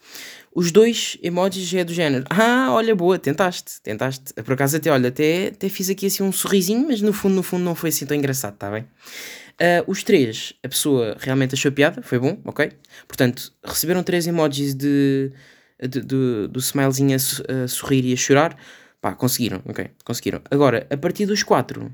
Os 0.58 0.72
dois 0.72 1.20
emojis 1.22 1.72
é 1.76 1.84
do 1.84 1.94
género. 1.94 2.26
Ah, 2.32 2.70
olha, 2.72 2.96
boa, 2.96 3.20
tentaste, 3.20 3.80
tentaste. 3.84 4.34
Por 4.34 4.54
acaso 4.54 4.78
até, 4.78 4.90
olha, 4.90 5.10
até, 5.10 5.50
até 5.50 5.70
fiz 5.70 5.88
aqui 5.88 6.08
assim 6.08 6.24
um 6.24 6.32
sorrisinho, 6.32 6.88
mas 6.88 7.00
no 7.00 7.14
fundo, 7.14 7.36
no 7.36 7.44
fundo 7.44 7.64
não 7.64 7.76
foi 7.76 7.90
assim 7.90 8.08
tão 8.08 8.18
engraçado, 8.18 8.58
tá 8.58 8.72
bem? 8.72 8.82
Uh, 8.82 9.86
os 9.86 10.02
três, 10.02 10.56
a 10.64 10.68
pessoa 10.68 11.16
realmente 11.20 11.54
achou 11.54 11.72
piada, 11.72 12.02
foi 12.02 12.18
bom, 12.18 12.42
ok? 12.44 12.72
Portanto, 13.08 13.54
receberam 13.64 14.02
três 14.02 14.26
emojis 14.26 14.74
de, 14.74 15.32
de, 15.80 16.02
de 16.02 16.48
do 16.48 16.60
smilezinho 16.60 17.16
a, 17.16 17.66
a, 17.66 17.68
sorrir 17.68 18.04
e 18.04 18.14
a 18.14 18.18
chorar. 18.18 18.58
Pá, 19.00 19.14
conseguiram, 19.14 19.62
ok? 19.64 19.92
Conseguiram. 20.04 20.42
Agora, 20.50 20.88
a 20.90 20.98
partir 20.98 21.28
dos 21.28 21.44
quatro, 21.44 21.94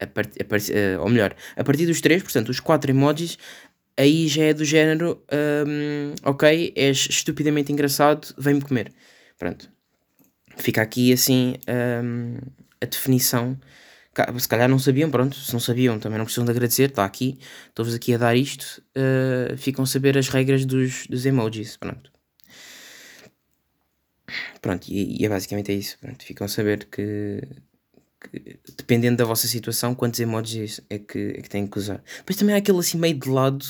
a 0.00 0.06
part, 0.06 0.30
a 0.40 0.44
part, 0.44 0.70
uh, 0.70 1.02
ou 1.02 1.10
melhor, 1.10 1.34
a 1.56 1.64
partir 1.64 1.84
dos 1.84 2.00
3, 2.00 2.22
portanto, 2.22 2.48
os 2.48 2.60
4 2.60 2.90
emojis, 2.90 3.36
aí 3.98 4.28
já 4.28 4.44
é 4.44 4.54
do 4.54 4.64
género, 4.64 5.22
um, 5.66 6.14
ok, 6.22 6.72
és 6.76 7.08
estupidamente 7.10 7.72
engraçado, 7.72 8.32
vem-me 8.38 8.62
comer. 8.62 8.92
Pronto. 9.36 9.70
Fica 10.56 10.82
aqui 10.82 11.12
assim 11.12 11.56
um, 11.68 12.36
a 12.80 12.86
definição. 12.86 13.58
Se 14.38 14.48
calhar 14.48 14.68
não 14.68 14.78
sabiam, 14.78 15.10
pronto, 15.10 15.36
se 15.36 15.52
não 15.52 15.60
sabiam 15.60 15.98
também 15.98 16.18
não 16.18 16.24
precisam 16.24 16.44
de 16.44 16.50
agradecer, 16.50 16.90
está 16.90 17.04
aqui, 17.04 17.38
estou-vos 17.68 17.94
aqui 17.94 18.14
a 18.14 18.18
dar 18.18 18.34
isto, 18.34 18.82
uh, 18.96 19.56
ficam 19.56 19.84
a 19.84 19.86
saber 19.86 20.18
as 20.18 20.28
regras 20.28 20.64
dos, 20.64 21.06
dos 21.06 21.24
emojis, 21.24 21.76
pronto. 21.76 22.10
Pronto, 24.60 24.88
e, 24.88 25.22
e 25.22 25.24
é 25.24 25.28
basicamente 25.28 25.70
é 25.70 25.74
isso, 25.74 25.96
pronto, 26.00 26.24
ficam 26.24 26.46
a 26.46 26.48
saber 26.48 26.86
que, 26.86 27.40
que, 28.20 28.58
dependendo 28.76 29.18
da 29.18 29.24
vossa 29.24 29.46
situação, 29.46 29.94
quantos 29.94 30.20
emojis 30.20 30.80
é 30.90 30.98
que, 30.98 31.34
é 31.36 31.42
que 31.42 31.48
têm 31.48 31.66
que 31.66 31.78
usar. 31.78 32.02
Depois 32.18 32.36
também 32.36 32.54
há 32.54 32.58
aquele 32.58 32.78
assim 32.78 32.98
meio 32.98 33.14
de 33.14 33.28
lado 33.28 33.64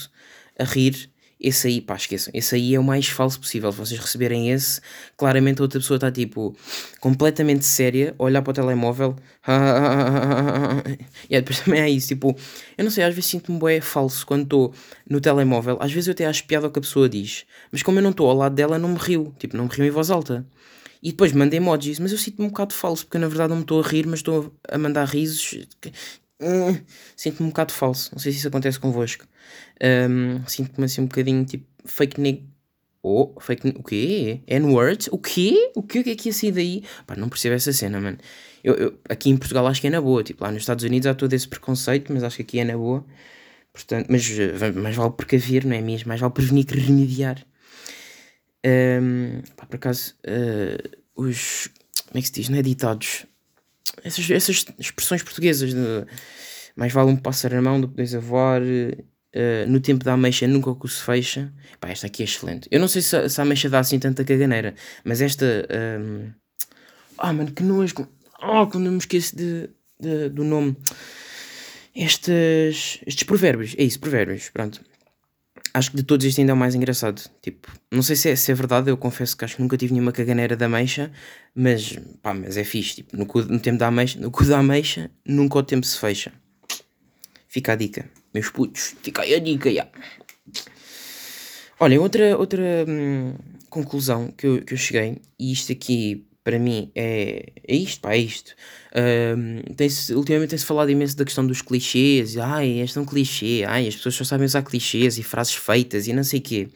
a 0.58 0.64
rir. 0.64 1.10
Esse 1.40 1.68
aí, 1.68 1.80
pá, 1.80 1.94
esqueçam. 1.94 2.32
Esse 2.34 2.56
aí 2.56 2.74
é 2.74 2.80
o 2.80 2.82
mais 2.82 3.06
falso 3.06 3.38
possível. 3.38 3.70
Se 3.70 3.78
vocês 3.78 4.00
receberem 4.00 4.50
esse, 4.50 4.80
claramente 5.16 5.60
a 5.60 5.62
outra 5.62 5.78
pessoa 5.78 5.96
está 5.96 6.10
tipo 6.10 6.56
completamente 6.98 7.64
séria, 7.64 8.12
olhar 8.18 8.42
para 8.42 8.50
o 8.50 8.54
telemóvel. 8.54 9.14
e 11.30 11.36
depois 11.36 11.60
também 11.60 11.80
é 11.80 11.88
isso. 11.88 12.08
Tipo, 12.08 12.36
eu 12.76 12.82
não 12.82 12.90
sei, 12.90 13.04
às 13.04 13.14
vezes 13.14 13.30
sinto-me 13.30 13.60
bem 13.60 13.80
falso 13.80 14.26
quando 14.26 14.42
estou 14.42 14.74
no 15.08 15.20
telemóvel. 15.20 15.78
Às 15.80 15.92
vezes 15.92 16.08
eu 16.08 16.12
até 16.12 16.26
acho 16.26 16.44
piada 16.44 16.66
o 16.66 16.72
que 16.72 16.78
a 16.80 16.82
pessoa 16.82 17.08
diz, 17.08 17.44
mas 17.70 17.84
como 17.84 18.00
eu 18.00 18.02
não 18.02 18.10
estou 18.10 18.28
ao 18.28 18.36
lado 18.36 18.56
dela, 18.56 18.76
não 18.76 18.88
me 18.88 18.98
rio. 18.98 19.32
Tipo, 19.38 19.56
não 19.56 19.66
me 19.66 19.70
rio 19.70 19.84
em 19.84 19.90
voz 19.90 20.10
alta. 20.10 20.44
E 21.02 21.10
depois 21.10 21.32
mando 21.32 21.54
emojis, 21.54 21.98
mas 21.98 22.12
eu 22.12 22.18
sinto-me 22.18 22.46
um 22.46 22.50
bocado 22.50 22.74
falso, 22.74 23.04
porque 23.04 23.16
eu, 23.16 23.20
na 23.20 23.28
verdade 23.28 23.50
não 23.50 23.56
me 23.56 23.62
estou 23.62 23.80
a 23.82 23.86
rir, 23.86 24.06
mas 24.06 24.20
estou 24.20 24.52
a 24.68 24.78
mandar 24.78 25.04
risos. 25.06 25.66
Hum, 26.40 26.78
sinto-me 27.16 27.46
um 27.46 27.50
bocado 27.50 27.72
falso. 27.72 28.10
Não 28.12 28.18
sei 28.18 28.32
se 28.32 28.38
isso 28.38 28.48
acontece 28.48 28.78
convosco. 28.78 29.26
Um, 29.82 30.46
sinto-me 30.46 30.84
assim 30.84 31.00
um 31.02 31.06
bocadinho 31.06 31.44
tipo 31.44 31.66
fake 31.84 32.20
neg. 32.20 32.44
Oh, 33.02 33.34
fake. 33.40 33.68
O 33.76 33.82
quê? 33.82 34.42
N-words? 34.46 35.08
O 35.12 35.18
quê? 35.18 35.70
O 35.74 35.82
quê? 35.82 36.00
O 36.00 36.04
que 36.04 36.10
é 36.10 36.16
que 36.16 36.28
ia 36.28 36.32
sair 36.32 36.52
daí? 36.52 36.84
Pá, 37.06 37.16
não 37.16 37.28
percebo 37.28 37.54
essa 37.54 37.72
cena, 37.72 38.00
mano. 38.00 38.18
Eu, 38.62 38.74
eu, 38.74 38.98
aqui 39.08 39.30
em 39.30 39.36
Portugal 39.36 39.66
acho 39.66 39.80
que 39.80 39.86
é 39.86 39.90
na 39.90 40.00
boa. 40.00 40.22
Tipo, 40.22 40.44
lá 40.44 40.50
nos 40.50 40.62
Estados 40.62 40.84
Unidos 40.84 41.06
há 41.06 41.14
todo 41.14 41.32
esse 41.32 41.48
preconceito, 41.48 42.12
mas 42.12 42.22
acho 42.24 42.36
que 42.36 42.42
aqui 42.42 42.58
é 42.60 42.64
na 42.64 42.76
boa. 42.76 43.04
Portanto, 43.72 44.08
mas 44.10 44.28
eh, 44.38 44.72
mais 44.72 44.96
vale 44.96 45.12
precaver, 45.12 45.64
não 45.64 45.76
é 45.76 45.80
mesmo? 45.80 46.08
Mais 46.08 46.20
vale 46.20 46.32
prevenir 46.32 46.66
que 46.66 46.74
remediar. 46.78 47.46
Um, 48.64 49.42
pá, 49.56 49.66
por 49.66 49.76
acaso, 49.76 50.14
uh, 50.26 50.98
os. 51.14 51.68
Como 52.08 52.18
é 52.18 52.20
que 52.20 52.26
se 52.26 52.32
diz? 52.32 52.48
Não 52.48 52.58
é 52.58 52.62
ditados. 52.62 53.26
Essas, 54.02 54.30
essas 54.30 54.64
expressões 54.78 55.22
portuguesas. 55.22 55.72
De, 55.72 56.06
mais 56.76 56.92
vale 56.92 57.10
um 57.10 57.16
pássaro 57.16 57.56
na 57.56 57.62
mão 57.62 57.80
do 57.80 57.88
que 57.88 57.96
dois 57.96 58.14
a 58.14 58.20
voar. 58.20 58.62
Uh, 58.62 59.68
no 59.68 59.78
tempo 59.78 60.04
da 60.04 60.14
ameixa 60.14 60.46
nunca 60.48 60.70
o 60.70 60.76
que 60.76 60.88
se 60.88 61.02
fecha. 61.02 61.52
Pá, 61.80 61.90
esta 61.90 62.06
aqui 62.06 62.22
é 62.22 62.24
excelente. 62.24 62.68
Eu 62.70 62.80
não 62.80 62.88
sei 62.88 63.02
se, 63.02 63.28
se 63.28 63.40
a 63.40 63.42
ameixa 63.42 63.68
dá 63.68 63.78
assim 63.78 63.98
tanta 63.98 64.24
caganeira, 64.24 64.74
mas 65.04 65.20
esta. 65.20 65.66
Um... 66.00 66.30
Ah, 67.16 67.32
mano, 67.32 67.52
que 67.52 67.62
nojo. 67.62 68.08
Oh, 68.40 68.66
quando 68.66 68.86
eu 68.86 68.92
me 68.92 68.98
esqueço 68.98 69.36
de, 69.36 69.68
de, 70.00 70.28
do 70.28 70.44
nome. 70.44 70.76
Estes, 71.94 73.00
estes 73.04 73.24
provérbios. 73.24 73.74
É 73.76 73.82
isso, 73.82 73.98
provérbios. 73.98 74.50
Pronto 74.50 74.80
acho 75.74 75.90
que 75.90 75.96
de 75.96 76.02
todos 76.02 76.24
este 76.26 76.40
ainda 76.40 76.52
é 76.52 76.54
o 76.54 76.56
mais 76.56 76.74
engraçado. 76.74 77.22
Tipo, 77.42 77.70
não 77.90 78.02
sei 78.02 78.16
se 78.16 78.30
é, 78.30 78.36
se 78.36 78.50
é 78.50 78.54
verdade, 78.54 78.90
eu 78.90 78.96
confesso 78.96 79.36
que 79.36 79.44
acho 79.44 79.56
que 79.56 79.62
nunca 79.62 79.76
tive 79.76 79.92
nenhuma 79.92 80.12
caganeira 80.12 80.56
da 80.56 80.66
ameixa, 80.66 81.10
mas 81.54 81.98
pá, 82.22 82.34
mas 82.34 82.56
é 82.56 82.64
fixe. 82.64 82.96
Tipo, 82.96 83.16
no, 83.16 83.26
cu, 83.26 83.42
no 83.42 83.58
tempo 83.58 83.78
da 83.78 83.88
ameixa, 83.88 84.18
no 84.18 84.30
cu 84.30 84.44
da 84.44 84.58
ameixa, 84.58 85.10
nunca 85.26 85.58
o 85.58 85.62
tempo 85.62 85.86
se 85.86 85.98
fecha. 85.98 86.32
Fica 87.48 87.72
a 87.72 87.76
dica, 87.76 88.08
meus 88.34 88.50
putos, 88.50 88.94
fica 89.02 89.22
aí 89.22 89.34
a 89.34 89.38
dica, 89.38 89.72
já. 89.72 89.88
Olha, 91.80 92.00
outra, 92.00 92.36
outra 92.36 92.62
hum, 92.86 93.34
conclusão 93.70 94.32
que 94.36 94.46
eu, 94.46 94.64
que 94.64 94.74
eu 94.74 94.78
cheguei, 94.78 95.22
e 95.38 95.52
isto 95.52 95.72
aqui 95.72 96.27
para 96.48 96.58
mim 96.58 96.90
é, 96.94 97.52
é 97.62 97.76
isto, 97.76 98.00
pá, 98.00 98.14
é 98.14 98.16
isto. 98.16 98.54
Um, 98.96 99.60
tem 99.74 99.86
ultimamente 100.16 100.48
tem-se 100.48 100.64
falado 100.64 100.90
imenso 100.90 101.14
da 101.14 101.26
questão 101.26 101.46
dos 101.46 101.60
clichês, 101.60 102.38
ai, 102.38 102.80
este 102.80 102.96
é 102.96 103.00
um 103.02 103.04
clichê, 103.04 103.64
ai, 103.68 103.86
as 103.86 103.96
pessoas 103.96 104.14
só 104.14 104.24
sabem 104.24 104.46
usar 104.46 104.62
clichês 104.62 105.18
e 105.18 105.22
frases 105.22 105.54
feitas 105.54 106.06
e 106.06 106.14
não 106.14 106.24
sei 106.24 106.40
o 106.40 106.42
quê. 106.42 106.70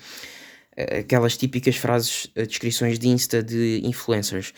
Aquelas 0.98 1.38
típicas 1.38 1.76
frases, 1.76 2.26
eh, 2.34 2.44
descrições 2.44 2.98
de 2.98 3.08
Insta 3.08 3.42
de 3.42 3.80
influencers. 3.82 4.52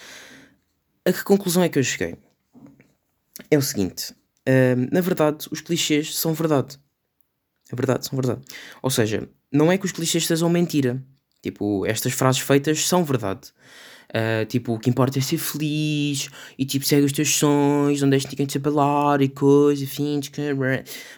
A 1.05 1.13
que 1.13 1.23
conclusão 1.23 1.63
é 1.63 1.69
que 1.69 1.79
eu 1.79 1.85
cheguei? 1.85 2.17
É 3.49 3.57
o 3.57 3.63
seguinte, 3.63 4.13
um, 4.49 4.89
na 4.91 5.01
verdade, 5.01 5.47
os 5.49 5.61
clichês 5.61 6.17
são 6.17 6.35
verdade. 6.35 6.77
É 7.71 7.77
verdade, 7.77 8.05
são 8.05 8.21
verdade. 8.21 8.41
Ou 8.83 8.91
seja, 8.91 9.29
não 9.53 9.71
é 9.71 9.79
que 9.79 9.87
os 9.87 9.93
clichês 9.93 10.27
sejam 10.27 10.51
mentira. 10.51 11.01
Tipo, 11.41 11.87
estas 11.87 12.15
frases 12.15 12.41
feitas 12.41 12.89
são 12.89 13.05
verdade. 13.05 13.53
Uh, 14.15 14.47
tipo, 14.47 14.75
o 14.75 14.79
que 14.79 14.89
importa 14.89 15.19
é 15.19 15.23
ser 15.23 15.39
feliz 15.39 16.31
e 16.57 16.65
tipo, 16.65 16.87
segue 16.87 17.05
os 17.05 17.11
teus 17.11 17.35
sonhos, 17.35 18.01
não 18.01 18.09
deixes 18.09 18.31
ninguém 18.31 18.47
te 18.47 18.59
abalar 18.59 19.21
e 19.21 19.29
coisa, 19.29 19.85
fins. 19.89 20.31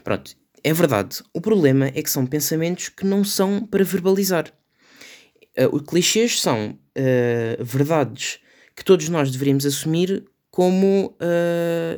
Pronto, 0.03 0.35
é 0.65 0.73
verdade. 0.73 1.23
O 1.35 1.41
problema 1.41 1.89
é 1.89 2.03
que 2.03 2.11
são 2.11 2.25
pensamentos 2.25 2.89
que 2.89 3.05
não 3.05 3.23
são 3.23 3.67
para 3.67 3.85
verbalizar. 3.85 4.51
Uh, 5.59 5.77
os 5.77 5.83
clichês 5.83 6.41
são 6.41 6.71
uh, 6.71 7.65
verdades 7.65 8.39
que 8.75 8.85
todos 8.85 9.11
nós 9.11 9.31
deveríamos 9.31 9.67
assumir 9.67 10.25
como 10.51 11.15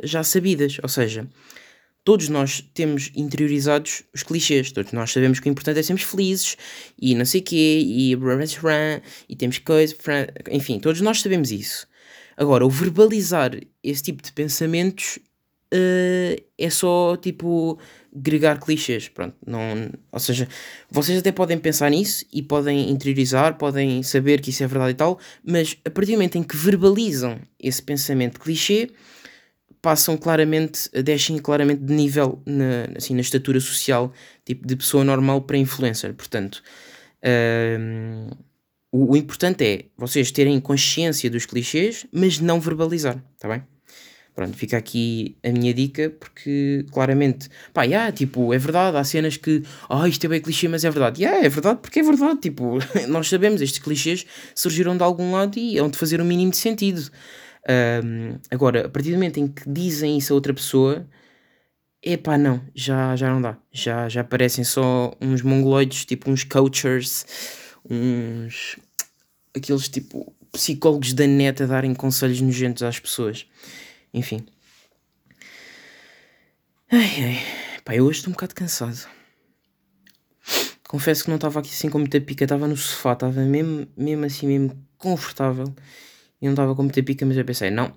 já 0.02 0.24
sabidas. 0.24 0.78
Ou 0.82 0.88
seja, 0.88 1.28
todos 2.04 2.28
nós 2.28 2.64
temos 2.72 3.10
interiorizados 3.14 4.02
os 4.14 4.22
clichês, 4.22 4.72
todos 4.72 4.92
nós 4.92 5.12
sabemos 5.12 5.40
que 5.40 5.48
o 5.48 5.50
importante 5.50 5.78
é 5.78 5.82
sermos 5.82 6.02
felizes 6.02 6.56
e 7.00 7.14
não 7.14 7.24
sei 7.24 7.40
quê, 7.40 7.80
e, 7.84 8.16
e 9.28 9.36
temos 9.36 9.58
coisas, 9.58 9.96
enfim, 10.50 10.78
todos 10.78 11.00
nós 11.00 11.20
sabemos 11.20 11.50
isso. 11.50 11.86
Agora, 12.36 12.64
o 12.64 12.70
verbalizar 12.70 13.50
esse 13.82 14.02
tipo 14.02 14.22
de 14.22 14.32
pensamentos 14.32 15.18
uh, 15.74 16.42
é 16.56 16.70
só 16.70 17.16
tipo 17.16 17.78
gregar 18.14 18.58
clichês, 18.58 19.08
pronto, 19.08 19.36
não, 19.46 19.90
ou 20.10 20.18
seja, 20.18 20.48
vocês 20.90 21.18
até 21.18 21.30
podem 21.30 21.58
pensar 21.58 21.90
nisso 21.90 22.24
e 22.32 22.42
podem 22.42 22.90
interiorizar, 22.90 23.56
podem 23.58 24.02
saber 24.02 24.40
que 24.40 24.50
isso 24.50 24.64
é 24.64 24.66
verdade 24.66 24.92
e 24.92 24.94
tal, 24.94 25.18
mas 25.44 25.76
a 25.84 25.90
partir 25.90 26.12
do 26.12 26.14
momento 26.14 26.38
em 26.38 26.42
que 26.42 26.56
verbalizam 26.56 27.38
esse 27.60 27.82
pensamento 27.82 28.40
clichê, 28.40 28.90
passam 29.80 30.16
claramente, 30.16 30.88
descem 31.02 31.38
claramente 31.38 31.82
de 31.82 31.92
nível 31.92 32.42
na, 32.46 32.88
assim, 32.96 33.14
na 33.14 33.20
estatura 33.20 33.60
social, 33.60 34.12
tipo 34.44 34.66
de 34.66 34.76
pessoa 34.76 35.04
normal 35.04 35.42
para 35.42 35.56
influencer. 35.56 36.14
Portanto, 36.14 36.62
um, 37.80 38.30
o, 38.90 39.12
o, 39.12 39.16
importante 39.16 39.64
é 39.64 39.84
vocês 39.96 40.30
terem 40.30 40.58
consciência 40.60 41.30
dos 41.30 41.46
clichês, 41.46 42.06
mas 42.12 42.38
não 42.40 42.60
verbalizar, 42.60 43.22
tá 43.38 43.48
bem? 43.48 43.62
Pronto, 44.34 44.56
fica 44.56 44.76
aqui 44.76 45.36
a 45.42 45.50
minha 45.50 45.74
dica, 45.74 46.10
porque 46.10 46.86
claramente, 46.92 47.48
pá, 47.74 47.82
yeah, 47.82 48.12
tipo, 48.12 48.54
é 48.54 48.58
verdade, 48.58 48.96
há 48.96 49.02
cenas 49.02 49.36
que, 49.36 49.64
ah, 49.88 50.02
oh, 50.02 50.06
isto 50.06 50.24
é 50.26 50.28
bem 50.28 50.40
clichê, 50.40 50.68
mas 50.68 50.84
é 50.84 50.90
verdade. 50.90 51.20
Yeah, 51.20 51.44
é 51.44 51.48
verdade 51.48 51.80
porque 51.82 51.98
é 51.98 52.02
verdade, 52.04 52.38
tipo, 52.38 52.78
nós 53.08 53.28
sabemos, 53.28 53.60
estes 53.60 53.80
clichês 53.80 54.24
surgiram 54.54 54.96
de 54.96 55.02
algum 55.02 55.32
lado 55.32 55.58
e 55.58 55.76
hão 55.76 55.88
de 55.88 55.98
fazer 55.98 56.20
o 56.20 56.24
um 56.24 56.26
mínimo 56.26 56.52
de 56.52 56.56
sentido. 56.56 57.10
Um, 57.68 58.38
agora, 58.50 58.86
a 58.86 58.88
partir 58.88 59.10
do 59.10 59.16
momento 59.16 59.38
em 59.38 59.46
que 59.46 59.68
dizem 59.68 60.16
isso 60.16 60.32
a 60.32 60.36
outra 60.36 60.54
pessoa, 60.54 61.06
epá, 62.02 62.38
não, 62.38 62.64
já, 62.74 63.14
já 63.14 63.28
não 63.30 63.42
dá. 63.42 63.58
Já, 63.70 64.08
já 64.08 64.24
parecem 64.24 64.64
só 64.64 65.14
uns 65.20 65.42
mongoloides, 65.42 66.06
tipo 66.06 66.30
uns 66.30 66.44
coachers, 66.44 67.26
uns. 67.88 68.78
aqueles 69.54 69.88
tipo 69.88 70.34
psicólogos 70.50 71.12
da 71.12 71.26
net 71.26 71.62
a 71.62 71.66
darem 71.66 71.94
conselhos 71.94 72.40
nojentos 72.40 72.82
às 72.82 72.98
pessoas. 72.98 73.46
Enfim. 74.14 74.46
Ai 76.90 77.22
ai. 77.22 77.38
Pá, 77.84 77.94
eu 77.94 78.06
hoje 78.06 78.20
estou 78.20 78.30
um 78.30 78.34
bocado 78.34 78.54
cansado. 78.54 79.06
Confesso 80.88 81.24
que 81.24 81.28
não 81.28 81.36
estava 81.36 81.60
aqui 81.60 81.68
assim 81.68 81.90
com 81.90 81.98
muita 81.98 82.18
pica, 82.18 82.44
estava 82.44 82.66
no 82.66 82.76
sofá, 82.76 83.12
estava 83.12 83.42
mesmo, 83.42 83.86
mesmo 83.94 84.24
assim, 84.24 84.46
mesmo 84.46 84.88
confortável 84.96 85.74
e 86.40 86.46
não 86.46 86.52
estava 86.52 86.74
com 86.74 86.82
muita 86.82 87.02
pica, 87.02 87.26
mas 87.26 87.36
eu 87.36 87.44
pensei, 87.44 87.70
não, 87.70 87.92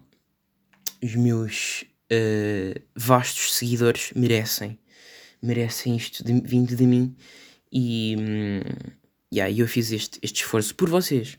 os 1.03 1.15
meus 1.15 1.83
uh, 2.11 2.81
vastos 2.95 3.55
seguidores 3.55 4.11
merecem, 4.15 4.79
merecem 5.41 5.95
isto 5.95 6.23
de, 6.23 6.41
vindo 6.41 6.75
de 6.75 6.85
mim 6.85 7.15
e 7.71 8.15
hum, 8.19 8.59
yeah, 9.33 9.51
eu 9.55 9.67
fiz 9.67 9.91
este, 9.91 10.19
este 10.21 10.43
esforço 10.43 10.75
por 10.75 10.89
vocês. 10.89 11.37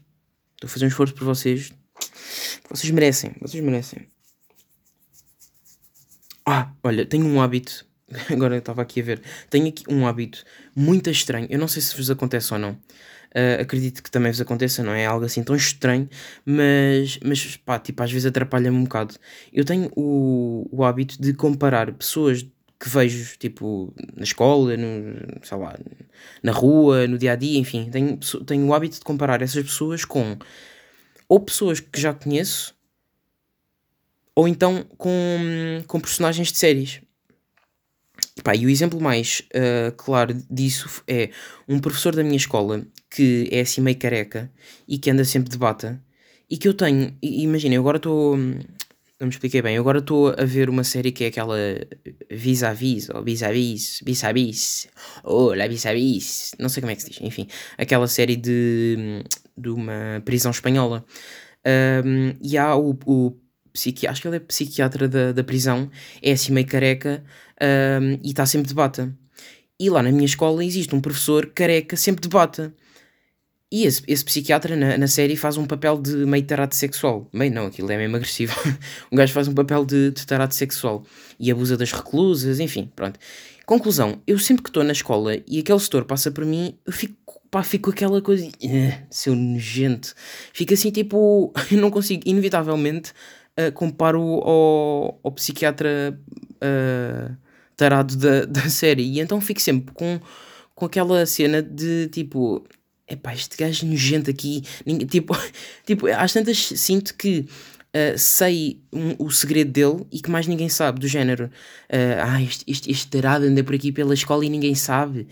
Estou 0.55 0.67
a 0.67 0.69
fazer 0.69 0.85
um 0.87 0.89
esforço 0.89 1.15
por 1.15 1.25
vocês. 1.25 1.73
Vocês 2.71 2.91
merecem, 2.91 3.35
vocês 3.41 3.63
merecem. 3.63 4.09
Ah, 6.47 6.73
olha, 6.83 7.05
tenho 7.05 7.27
um 7.27 7.41
hábito. 7.41 7.87
Agora 8.31 8.55
eu 8.55 8.61
estava 8.61 8.83
aqui 8.83 9.01
a 9.01 9.05
ver. 9.05 9.23
Tenho 9.51 9.69
aqui 9.69 9.85
um 9.89 10.07
hábito 10.07 10.45
muito 10.75 11.11
estranho. 11.11 11.47
Eu 11.51 11.59
não 11.59 11.69
sei 11.69 11.83
se 11.83 11.97
vos 11.97 12.11
acontece 12.11 12.53
ou 12.53 12.59
não. 12.59 12.79
Uh, 13.35 13.63
acredito 13.63 14.03
que 14.03 14.11
também 14.11 14.31
vos 14.31 14.41
aconteça, 14.41 14.83
não 14.83 14.93
é 14.93 15.07
algo 15.07 15.25
assim 15.25 15.43
tão 15.43 15.57
estranho, 15.57 16.07
mas, 16.45 17.19
mas 17.25 17.57
pá, 17.57 17.79
tipo, 17.79 18.03
às 18.03 18.13
vezes 18.13 18.27
atrapalha-me 18.27 18.77
um 18.77 18.85
bocado. 18.85 19.15
Eu 19.53 19.65
tenho 19.65 19.91
o, 19.97 20.69
o 20.71 20.85
hábito 20.85 21.21
de 21.21 21.33
comparar 21.33 21.91
pessoas 21.93 22.47
que 22.79 22.89
vejo, 22.89 23.39
tipo, 23.39 23.95
na 24.17 24.25
escola, 24.25 24.77
no, 24.77 25.17
sei 25.43 25.57
lá, 25.57 25.79
na 26.43 26.53
rua, 26.53 27.07
no 27.07 27.17
dia 27.17 27.33
a 27.33 27.37
dia, 27.37 27.59
enfim, 27.59 27.89
tenho, 27.91 28.19
tenho 28.45 28.67
o 28.67 28.75
hábito 28.75 28.97
de 28.97 29.03
comparar 29.03 29.41
essas 29.41 29.63
pessoas 29.63 30.05
com 30.05 30.37
ou 31.29 31.41
pessoas 31.41 31.81
que 31.81 32.01
já 32.01 32.13
conheço 32.13 32.75
ou 34.35 34.49
então 34.49 34.85
com, 34.99 35.83
com 35.87 36.01
personagens 36.01 36.51
de 36.51 36.59
séries. 36.59 37.02
Pá, 38.43 38.57
e 38.57 38.65
o 38.65 38.71
exemplo 38.71 39.01
mais 39.01 39.43
uh, 39.55 39.93
claro 39.97 40.35
disso 40.51 41.03
é 41.07 41.31
um 41.69 41.79
professor 41.79 42.15
da 42.17 42.25
minha 42.25 42.37
escola 42.37 42.83
que 43.11 43.47
é 43.53 43.61
assim 43.61 43.83
meio 43.83 43.99
careca 43.99 44.51
e 44.89 44.97
que 44.97 45.11
anda 45.11 45.23
sempre 45.25 45.51
de 45.51 45.59
bata 45.59 46.03
e 46.53 46.57
que 46.59 46.69
eu 46.69 46.75
tenho, 46.75 47.17
imaginem, 47.23 47.79
agora 47.79 47.97
estou, 47.97 48.37
não 48.37 49.27
me 49.27 49.29
expliquei 49.31 49.63
bem, 49.63 49.79
agora 49.79 50.01
estou 50.01 50.35
a 50.37 50.45
ver 50.45 50.69
uma 50.69 50.85
série 50.85 51.11
que 51.11 51.25
é 51.25 51.29
aquela 51.29 51.57
Vis-a-Vis, 52.31 53.09
ou 53.09 53.23
Vis-a-Vis, 53.23 54.01
Vis-a-Vis, 54.05 54.87
oh, 55.25 55.55
la 55.55 55.67
Vis-a-Vis, 55.67 56.53
não 56.59 56.69
sei 56.69 56.83
como 56.83 56.91
é 56.91 56.97
que 56.97 57.03
se 57.03 57.09
diz, 57.09 57.21
enfim, 57.23 57.49
aquela 57.79 58.07
série 58.07 58.37
de, 58.37 59.25
de 59.57 59.71
uma 59.71 60.21
prisão 60.27 60.51
espanhola. 60.51 61.05
Um, 62.05 62.35
e 62.43 62.59
há 62.59 62.77
o, 62.77 62.99
o 63.07 63.31
psiqui 63.73 64.07
acho 64.07 64.21
que 64.21 64.29
ele 64.29 64.37
é 64.37 64.41
psiquiatra 64.41 65.09
da, 65.09 65.33
da 65.33 65.45
prisão, 65.45 65.91
é 66.23 66.33
assim 66.33 66.53
meio 66.53 66.67
careca 66.67 67.25
um, 68.01 68.19
e 68.23 68.31
está 68.31 68.47
sempre 68.47 68.69
de 68.69 68.75
bata. 68.75 69.15
E 69.79 69.91
lá 69.91 70.03
na 70.03 70.13
minha 70.13 70.27
escola 70.27 70.65
existe 70.65 70.95
um 70.95 71.01
professor 71.01 71.47
careca 71.47 71.97
sempre 71.97 72.23
de 72.23 72.29
bata. 72.29 72.73
E 73.71 73.87
esse, 73.87 74.03
esse 74.07 74.23
psiquiatra 74.23 74.77
na, 74.77 74.99
na 74.99 75.09
série 75.09 75.35
faz 75.35 75.57
um 75.57 75.65
papel 75.65 75.99
de 75.99 76.15
meio 76.27 76.45
tarado 76.45 76.75
sexual. 76.75 77.27
Meio 77.33 77.53
não, 77.53 77.67
aquilo 77.67 77.91
é 77.91 77.97
mesmo 77.97 78.17
agressivo. 78.17 78.55
um 79.11 79.17
gajo 79.17 79.33
faz 79.33 79.49
um 79.49 79.55
papel 79.55 79.85
de, 79.87 80.11
de 80.11 80.27
tarado 80.27 80.53
sexual 80.53 81.05
e 81.41 81.51
abusa 81.51 81.77
das 81.77 81.91
reclusas, 81.91 82.61
enfim, 82.61 82.93
pronto. 82.95 83.19
Conclusão, 83.65 84.21
eu 84.27 84.39
sempre 84.39 84.63
que 84.63 84.69
estou 84.69 84.85
na 84.85 84.93
escola 84.93 85.37
e 85.49 85.61
aquele 85.61 85.81
setor 85.81 86.05
passa 86.05 86.31
por 86.31 86.45
mim, 86.45 86.77
eu 86.85 86.93
fico, 86.93 87.15
pá, 87.51 87.63
fico 87.63 87.91
aquela 87.91 88.21
coisa, 88.21 88.47
seu 89.09 89.35
nojento. 89.35 90.15
Fico 90.53 90.75
assim 90.75 90.91
tipo, 90.91 91.51
eu 91.73 91.79
não 91.79 91.91
consigo, 91.91 92.23
inevitavelmente, 92.27 93.13
uh, 93.59 93.73
comparo 93.73 94.21
ao, 94.21 95.21
ao 95.23 95.33
psiquiatra 95.33 96.19
uh, 96.57 97.37
tarado 97.77 98.17
da, 98.17 98.45
da 98.47 98.69
série. 98.69 99.03
E 99.03 99.21
então 99.21 99.41
fico 99.41 99.61
sempre 99.61 99.95
com, 99.95 100.21
com 100.75 100.87
aquela 100.87 101.25
cena 101.27 101.63
de 101.63 102.09
tipo, 102.09 102.65
epá, 103.09 103.35
este 103.35 103.57
gajo 103.57 103.87
nojento 103.87 104.31
aqui, 104.31 104.63
tipo, 105.09 105.37
tipo, 105.87 106.07
às 106.07 106.33
tantas 106.33 106.59
sinto 106.59 107.15
que 107.15 107.47
uh, 107.95 108.19
sei 108.19 108.81
um, 108.93 109.15
o 109.19 109.31
segredo 109.31 109.71
dele 109.71 110.07
e 110.11 110.21
que 110.21 110.31
mais 110.31 110.47
ninguém 110.47 110.69
sabe, 110.69 111.01
do 111.01 111.09
género, 111.09 111.47
uh, 111.47 112.23
ah, 112.23 112.43
este, 112.43 112.65
este, 112.67 112.91
este 112.91 113.09
tarado 113.09 113.45
anda 113.45 113.63
por 113.63 113.75
aqui 113.75 113.93
pela 113.93 114.15
escola 114.15 114.45
e 114.45 114.49
ninguém 114.49 114.75
sabe, 114.75 115.27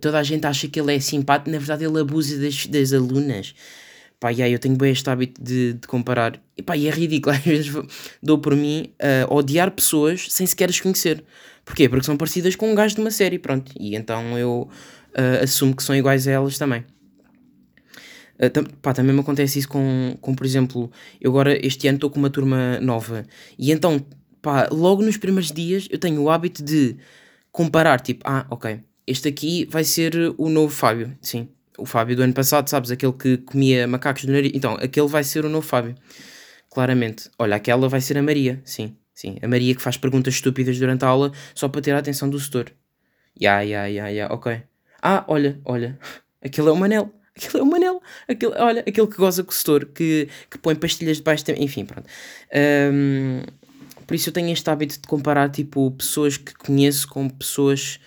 toda 0.00 0.18
a 0.18 0.22
gente 0.22 0.46
acha 0.46 0.68
que 0.68 0.80
ele 0.80 0.94
é 0.94 1.00
simpático, 1.00 1.50
na 1.50 1.58
verdade 1.58 1.84
ele 1.84 2.00
abusa 2.00 2.38
das, 2.38 2.66
das 2.66 2.92
alunas. 2.92 3.54
Pá, 4.22 4.28
aí 4.28 4.52
eu 4.52 4.58
tenho 4.60 4.76
bem 4.76 4.92
este 4.92 5.10
hábito 5.10 5.42
de, 5.42 5.72
de 5.72 5.88
comparar. 5.88 6.40
E 6.56 6.62
pá, 6.62 6.76
e 6.76 6.86
é 6.86 6.90
ridículo, 6.92 7.34
às 7.34 7.42
vezes 7.42 7.72
dou 8.22 8.38
por 8.38 8.54
mim 8.54 8.94
a 9.00 9.28
uh, 9.28 9.36
odiar 9.36 9.72
pessoas 9.72 10.28
sem 10.30 10.46
sequer 10.46 10.70
as 10.70 10.78
conhecer. 10.78 11.24
Porquê? 11.64 11.88
Porque 11.88 12.06
são 12.06 12.16
parecidas 12.16 12.54
com 12.54 12.70
um 12.70 12.74
gajo 12.76 12.94
de 12.94 13.00
uma 13.00 13.10
série, 13.10 13.36
pronto. 13.36 13.72
E 13.76 13.96
então 13.96 14.38
eu 14.38 14.68
uh, 15.10 15.42
assumo 15.42 15.74
que 15.74 15.82
são 15.82 15.96
iguais 15.96 16.28
a 16.28 16.30
elas 16.30 16.56
também. 16.56 16.84
Uh, 18.40 18.48
tam, 18.48 18.62
pá, 18.80 18.94
também 18.94 19.12
me 19.12 19.22
acontece 19.22 19.58
isso 19.58 19.68
com, 19.68 20.16
com, 20.20 20.36
por 20.36 20.46
exemplo, 20.46 20.88
eu 21.20 21.32
agora 21.32 21.58
este 21.66 21.88
ano 21.88 21.96
estou 21.96 22.08
com 22.08 22.20
uma 22.20 22.30
turma 22.30 22.78
nova. 22.78 23.26
E 23.58 23.72
então, 23.72 24.06
pá, 24.40 24.68
logo 24.70 25.02
nos 25.02 25.16
primeiros 25.16 25.50
dias 25.50 25.88
eu 25.90 25.98
tenho 25.98 26.22
o 26.22 26.30
hábito 26.30 26.62
de 26.62 26.96
comparar, 27.50 28.00
tipo, 28.00 28.20
ah, 28.24 28.46
ok, 28.50 28.78
este 29.04 29.26
aqui 29.26 29.66
vai 29.68 29.82
ser 29.82 30.14
o 30.38 30.48
novo 30.48 30.72
Fábio, 30.72 31.12
sim 31.20 31.48
o 31.78 31.86
Fábio 31.86 32.16
do 32.16 32.22
ano 32.22 32.32
passado, 32.32 32.68
sabes? 32.68 32.90
Aquele 32.90 33.12
que 33.12 33.38
comia 33.38 33.86
macacos 33.86 34.24
do 34.24 34.32
nariz. 34.32 34.52
Então, 34.54 34.74
aquele 34.74 35.08
vai 35.08 35.24
ser 35.24 35.44
o 35.44 35.48
novo 35.48 35.66
Fábio. 35.66 35.94
Claramente. 36.70 37.30
Olha, 37.38 37.56
aquela 37.56 37.88
vai 37.88 38.00
ser 38.00 38.16
a 38.18 38.22
Maria. 38.22 38.60
Sim, 38.64 38.96
sim. 39.14 39.36
A 39.42 39.48
Maria 39.48 39.74
que 39.74 39.82
faz 39.82 39.96
perguntas 39.96 40.34
estúpidas 40.34 40.78
durante 40.78 41.04
a 41.04 41.08
aula 41.08 41.32
só 41.54 41.68
para 41.68 41.80
ter 41.80 41.92
a 41.92 41.98
atenção 41.98 42.28
do 42.28 42.38
setor. 42.38 42.72
Ya, 43.38 43.60
ya, 43.60 43.86
ya, 43.86 44.08
ya, 44.08 44.28
ok. 44.28 44.62
Ah, 45.02 45.24
olha, 45.28 45.60
olha. 45.64 45.98
Aquele 46.42 46.68
é 46.68 46.72
o 46.72 46.76
Manel. 46.76 47.12
Aquele 47.36 47.58
é 47.58 47.62
o 47.62 47.66
Manel. 47.66 48.02
Aquele, 48.28 48.54
olha, 48.56 48.80
aquele 48.80 49.06
que 49.06 49.16
goza 49.16 49.42
com 49.42 49.50
o 49.50 49.54
setor, 49.54 49.86
que, 49.86 50.28
que 50.50 50.58
põe 50.58 50.74
pastilhas 50.74 51.18
debaixo. 51.18 51.44
De... 51.44 51.52
Enfim, 51.52 51.84
pronto. 51.84 52.08
Um, 52.92 53.42
por 54.06 54.14
isso 54.14 54.28
eu 54.28 54.32
tenho 54.32 54.50
este 54.52 54.68
hábito 54.68 55.00
de 55.00 55.08
comparar, 55.08 55.50
tipo, 55.50 55.90
pessoas 55.92 56.36
que 56.36 56.54
conheço 56.54 57.08
com 57.08 57.28
pessoas... 57.28 57.98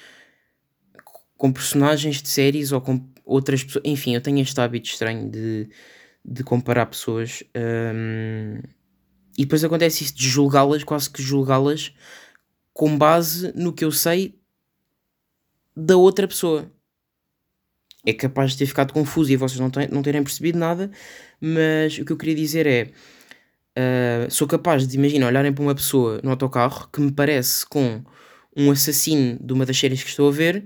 Com 1.37 1.51
personagens 1.51 2.21
de 2.21 2.29
séries 2.29 2.71
ou 2.71 2.79
com 2.79 2.97
outras 3.25 3.63
pessoas. 3.63 3.83
Enfim, 3.85 4.15
eu 4.15 4.21
tenho 4.21 4.39
este 4.39 4.59
hábito 4.59 4.87
estranho 4.87 5.29
de, 5.29 5.69
de 6.23 6.43
comparar 6.43 6.85
pessoas. 6.85 7.43
Um, 7.55 8.59
e 9.37 9.43
depois 9.43 9.63
acontece 9.63 10.03
isso 10.03 10.15
de 10.15 10.27
julgá-las, 10.27 10.83
quase 10.83 11.09
que 11.09 11.21
julgá-las 11.21 11.93
com 12.73 12.97
base 12.97 13.51
no 13.55 13.73
que 13.73 13.83
eu 13.85 13.91
sei 13.91 14.39
da 15.75 15.97
outra 15.97 16.27
pessoa. 16.27 16.71
É 18.05 18.13
capaz 18.13 18.51
de 18.51 18.59
ter 18.59 18.65
ficado 18.67 18.93
confuso 18.93 19.31
e 19.31 19.35
vocês 19.35 19.59
não, 19.59 19.71
não 19.91 20.03
terem 20.03 20.23
percebido 20.23 20.59
nada, 20.59 20.91
mas 21.41 21.97
o 21.97 22.05
que 22.05 22.11
eu 22.11 22.17
queria 22.17 22.35
dizer 22.35 22.67
é. 22.67 22.91
Uh, 23.77 24.31
sou 24.31 24.47
capaz 24.47 24.87
de, 24.87 24.95
imagina, 24.95 25.27
olharem 25.27 25.51
para 25.51 25.61
uma 25.61 25.75
pessoa 25.75 26.21
no 26.23 26.29
autocarro 26.29 26.87
que 26.93 27.01
me 27.01 27.11
parece 27.11 27.65
com 27.65 28.01
um 28.55 28.71
assassino 28.71 29.37
de 29.41 29.51
uma 29.51 29.65
das 29.65 29.77
séries 29.77 30.01
que 30.01 30.09
estou 30.09 30.29
a 30.29 30.31
ver 30.31 30.65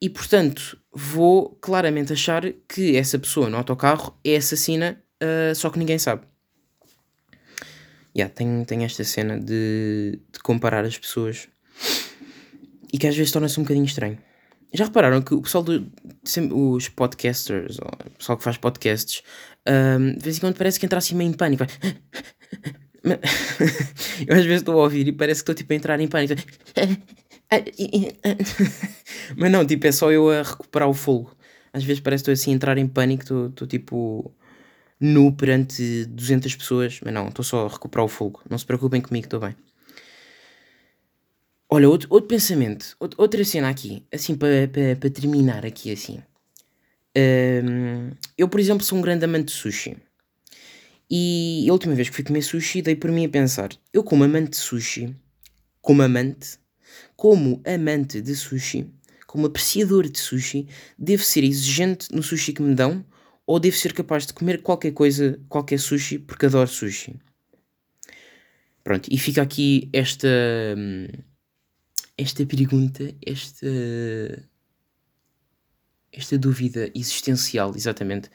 e 0.00 0.08
portanto 0.08 0.78
vou 0.96 1.50
claramente 1.60 2.14
achar 2.14 2.42
que 2.66 2.96
essa 2.96 3.18
pessoa 3.18 3.50
no 3.50 3.58
autocarro 3.58 4.18
é 4.24 4.36
assassina, 4.36 4.98
uh, 5.22 5.54
só 5.54 5.68
que 5.68 5.78
ninguém 5.78 5.98
sabe. 5.98 6.22
Yeah, 8.16 8.34
tem, 8.34 8.64
tem 8.64 8.82
esta 8.82 9.04
cena 9.04 9.38
de, 9.38 10.18
de 10.32 10.38
comparar 10.42 10.86
as 10.86 10.96
pessoas 10.96 11.48
e 12.90 12.96
que 12.96 13.06
às 13.06 13.14
vezes 13.14 13.30
torna-se 13.30 13.60
um 13.60 13.62
bocadinho 13.62 13.84
estranho. 13.84 14.16
Já 14.72 14.86
repararam 14.86 15.20
que 15.20 15.34
o 15.34 15.42
pessoal 15.42 15.62
do. 15.62 15.86
os 16.52 16.88
podcasters, 16.88 17.78
o 17.78 18.10
pessoal 18.16 18.38
que 18.38 18.44
faz 18.44 18.56
podcasts, 18.56 19.22
um, 19.68 20.14
de 20.14 20.24
vez 20.24 20.38
em 20.38 20.40
quando 20.40 20.56
parece 20.56 20.80
que 20.80 20.86
entra 20.86 20.98
assim 20.98 21.14
meio 21.14 21.28
em 21.28 21.34
pânico. 21.34 21.64
Eu 24.26 24.34
às 24.34 24.44
vezes 24.44 24.62
estou 24.62 24.80
a 24.80 24.84
ouvir 24.84 25.06
e 25.06 25.12
parece 25.12 25.40
que 25.40 25.42
estou 25.42 25.54
tipo 25.54 25.72
a 25.74 25.76
entrar 25.76 26.00
em 26.00 26.08
pânico. 26.08 26.34
Mas 29.36 29.50
não, 29.50 29.64
tipo, 29.66 29.86
é 29.86 29.92
só 29.92 30.10
eu 30.10 30.30
a 30.30 30.42
recuperar 30.42 30.88
o 30.88 30.94
fogo. 30.94 31.34
Às 31.72 31.84
vezes 31.84 32.00
parece 32.00 32.24
que 32.24 32.30
estou 32.30 32.40
assim 32.40 32.52
a 32.52 32.54
entrar 32.54 32.78
em 32.78 32.86
pânico, 32.86 33.46
estou 33.46 33.66
tipo 33.66 34.32
nu 34.98 35.32
perante 35.32 36.04
200 36.06 36.54
pessoas. 36.56 37.00
Mas 37.04 37.12
não, 37.12 37.28
estou 37.28 37.44
só 37.44 37.66
a 37.66 37.68
recuperar 37.68 38.04
o 38.04 38.08
fogo. 38.08 38.40
Não 38.48 38.58
se 38.58 38.66
preocupem 38.66 39.00
comigo, 39.00 39.26
estou 39.26 39.40
bem. 39.40 39.54
Olha, 41.68 41.88
outro, 41.88 42.08
outro 42.10 42.28
pensamento, 42.28 42.96
outra 43.00 43.44
cena 43.44 43.68
aqui, 43.68 44.06
assim 44.12 44.36
para 44.36 44.68
pa, 44.68 45.00
pa 45.00 45.10
terminar 45.10 45.66
aqui 45.66 45.92
assim. 45.92 46.22
Um, 47.16 48.12
eu, 48.38 48.48
por 48.48 48.60
exemplo, 48.60 48.84
sou 48.84 48.98
um 48.98 49.02
grande 49.02 49.24
amante 49.24 49.46
de 49.46 49.52
sushi. 49.52 49.96
E 51.10 51.66
a 51.68 51.72
última 51.72 51.94
vez 51.94 52.08
que 52.08 52.14
fui 52.14 52.24
comer 52.24 52.42
sushi, 52.42 52.82
dei 52.82 52.94
por 52.94 53.10
mim 53.10 53.24
a 53.26 53.28
pensar: 53.28 53.70
eu, 53.92 54.04
como 54.04 54.22
amante 54.22 54.50
de 54.50 54.56
sushi, 54.56 55.16
como 55.80 56.02
amante, 56.02 56.58
como 57.16 57.60
amante 57.64 58.20
de 58.20 58.34
sushi, 58.34 58.90
como 59.26 59.46
apreciador 59.46 60.08
de 60.08 60.18
sushi, 60.18 60.68
devo 60.98 61.22
ser 61.22 61.44
exigente 61.44 62.08
no 62.12 62.22
sushi 62.22 62.52
que 62.52 62.62
me 62.62 62.74
dão 62.74 63.04
ou 63.46 63.60
devo 63.60 63.76
ser 63.76 63.92
capaz 63.92 64.26
de 64.26 64.32
comer 64.32 64.60
qualquer 64.62 64.92
coisa, 64.92 65.38
qualquer 65.48 65.78
sushi, 65.78 66.18
porque 66.18 66.46
adoro 66.46 66.68
sushi? 66.68 67.14
Pronto, 68.86 69.08
e 69.10 69.18
fica 69.18 69.42
aqui 69.42 69.88
esta. 69.92 70.28
Esta 72.16 72.46
pergunta, 72.46 73.12
esta. 73.24 73.66
Esta 76.12 76.38
dúvida 76.38 76.90
existencial, 76.94 77.74
exatamente. 77.76 78.30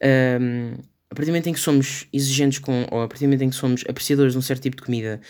Um, 0.00 0.74
a 1.10 1.14
partir 1.14 1.26
do 1.26 1.32
momento 1.32 1.48
em 1.48 1.52
que 1.52 1.60
somos 1.60 2.06
exigentes 2.12 2.58
com, 2.60 2.86
ou 2.90 3.02
a 3.02 3.08
partir 3.08 3.24
do 3.24 3.28
momento 3.28 3.42
em 3.42 3.50
que 3.50 3.56
somos 3.56 3.84
apreciadores 3.88 4.32
de 4.32 4.38
um 4.38 4.42
certo 4.42 4.62
tipo 4.62 4.76
de 4.76 4.82
comida, 4.84 5.20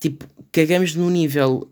tipo, 0.00 0.26
cagamos 0.50 0.94
no 0.94 1.08
nível 1.08 1.70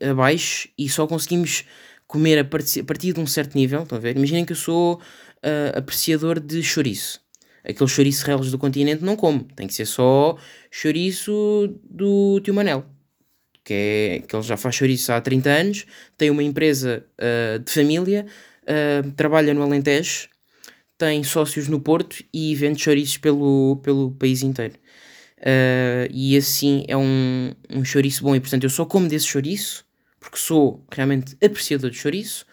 abaixo 0.00 0.68
e 0.78 0.88
só 0.88 1.06
conseguimos 1.06 1.64
comer 2.06 2.38
a 2.38 2.44
partir, 2.44 2.80
a 2.80 2.84
partir 2.84 3.12
de 3.12 3.20
um 3.20 3.26
certo 3.26 3.54
nível. 3.54 3.82
Estão 3.82 3.98
a 3.98 4.00
ver? 4.00 4.16
Imaginem 4.16 4.44
que 4.44 4.52
eu 4.52 4.56
sou 4.56 4.94
uh, 4.94 5.78
apreciador 5.78 6.40
de 6.40 6.62
chouriço. 6.62 7.20
Aqueles 7.64 7.90
chouriços 7.90 8.22
reles 8.22 8.50
do 8.50 8.58
continente 8.58 9.04
não 9.04 9.16
como. 9.16 9.44
Tem 9.56 9.66
que 9.66 9.74
ser 9.74 9.86
só 9.86 10.36
chouriço 10.70 11.74
do 11.82 12.40
tio 12.40 12.54
Manel. 12.54 12.84
Que, 13.64 13.74
é, 13.74 14.26
que 14.26 14.36
ele 14.36 14.42
já 14.44 14.56
faz 14.56 14.76
chouriço 14.76 15.12
há 15.12 15.20
30 15.20 15.50
anos, 15.50 15.86
tem 16.16 16.30
uma 16.30 16.42
empresa 16.42 17.04
uh, 17.18 17.58
de 17.58 17.72
família, 17.72 18.24
uh, 18.62 19.10
trabalha 19.12 19.52
no 19.52 19.60
Alentejo, 19.60 20.28
tem 20.96 21.24
sócios 21.24 21.66
no 21.66 21.80
Porto 21.80 22.22
e 22.32 22.54
vende 22.54 22.80
chouriços 22.80 23.18
pelo, 23.18 23.80
pelo 23.82 24.12
país 24.12 24.42
inteiro. 24.44 24.74
Uh, 25.38 26.08
e 26.10 26.36
assim 26.36 26.84
é 26.88 26.96
um, 26.96 27.52
um 27.70 27.84
chouriço 27.84 28.22
bom. 28.22 28.34
E 28.34 28.40
portanto, 28.40 28.64
eu 28.64 28.70
só 28.70 28.84
como 28.84 29.08
desse 29.08 29.26
chouriço 29.26 29.86
porque 30.26 30.38
sou 30.38 30.84
realmente 30.90 31.36
apreciador 31.44 31.90
de 31.90 31.96
chouriço, 31.96 32.44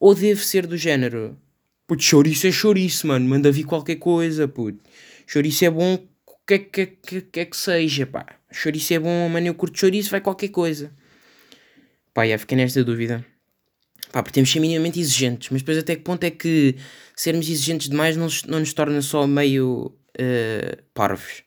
ou 0.00 0.14
devo 0.14 0.42
ser 0.42 0.66
do 0.66 0.76
género 0.76 1.38
puto, 1.86 2.02
chouriço 2.02 2.46
é 2.46 2.52
chouriço, 2.52 3.06
mano, 3.06 3.28
manda 3.28 3.52
vir 3.52 3.64
qualquer 3.64 3.96
coisa, 3.96 4.48
puto. 4.48 4.78
Chouriço 5.26 5.64
é 5.64 5.70
bom, 5.70 5.94
o 5.94 6.46
que 6.46 6.54
é 6.54 6.58
que, 6.58 6.86
que, 6.86 7.20
que, 7.22 7.40
é 7.40 7.44
que 7.44 7.56
seja, 7.56 8.06
pá. 8.06 8.26
Chouriço 8.50 8.94
é 8.94 8.98
bom, 8.98 9.28
mano, 9.28 9.46
eu 9.46 9.54
curto 9.54 9.78
chouriço, 9.78 10.10
vai 10.10 10.20
qualquer 10.20 10.48
coisa. 10.48 10.90
Pá, 12.14 12.26
já 12.26 12.38
fiquei 12.38 12.56
nesta 12.56 12.82
dúvida. 12.82 13.24
Pá, 14.12 14.22
porque 14.22 14.34
temos 14.34 14.48
de 14.48 14.54
ser 14.54 14.60
minimamente 14.60 14.98
exigentes, 15.00 15.50
mas 15.50 15.62
depois 15.62 15.78
até 15.78 15.96
que 15.96 16.02
ponto 16.02 16.24
é 16.24 16.30
que 16.30 16.76
sermos 17.14 17.48
exigentes 17.48 17.88
demais 17.88 18.16
não, 18.16 18.28
não 18.46 18.60
nos 18.60 18.72
torna 18.72 19.02
só 19.02 19.26
meio 19.26 19.94
uh, 20.18 20.82
parvos? 20.94 21.42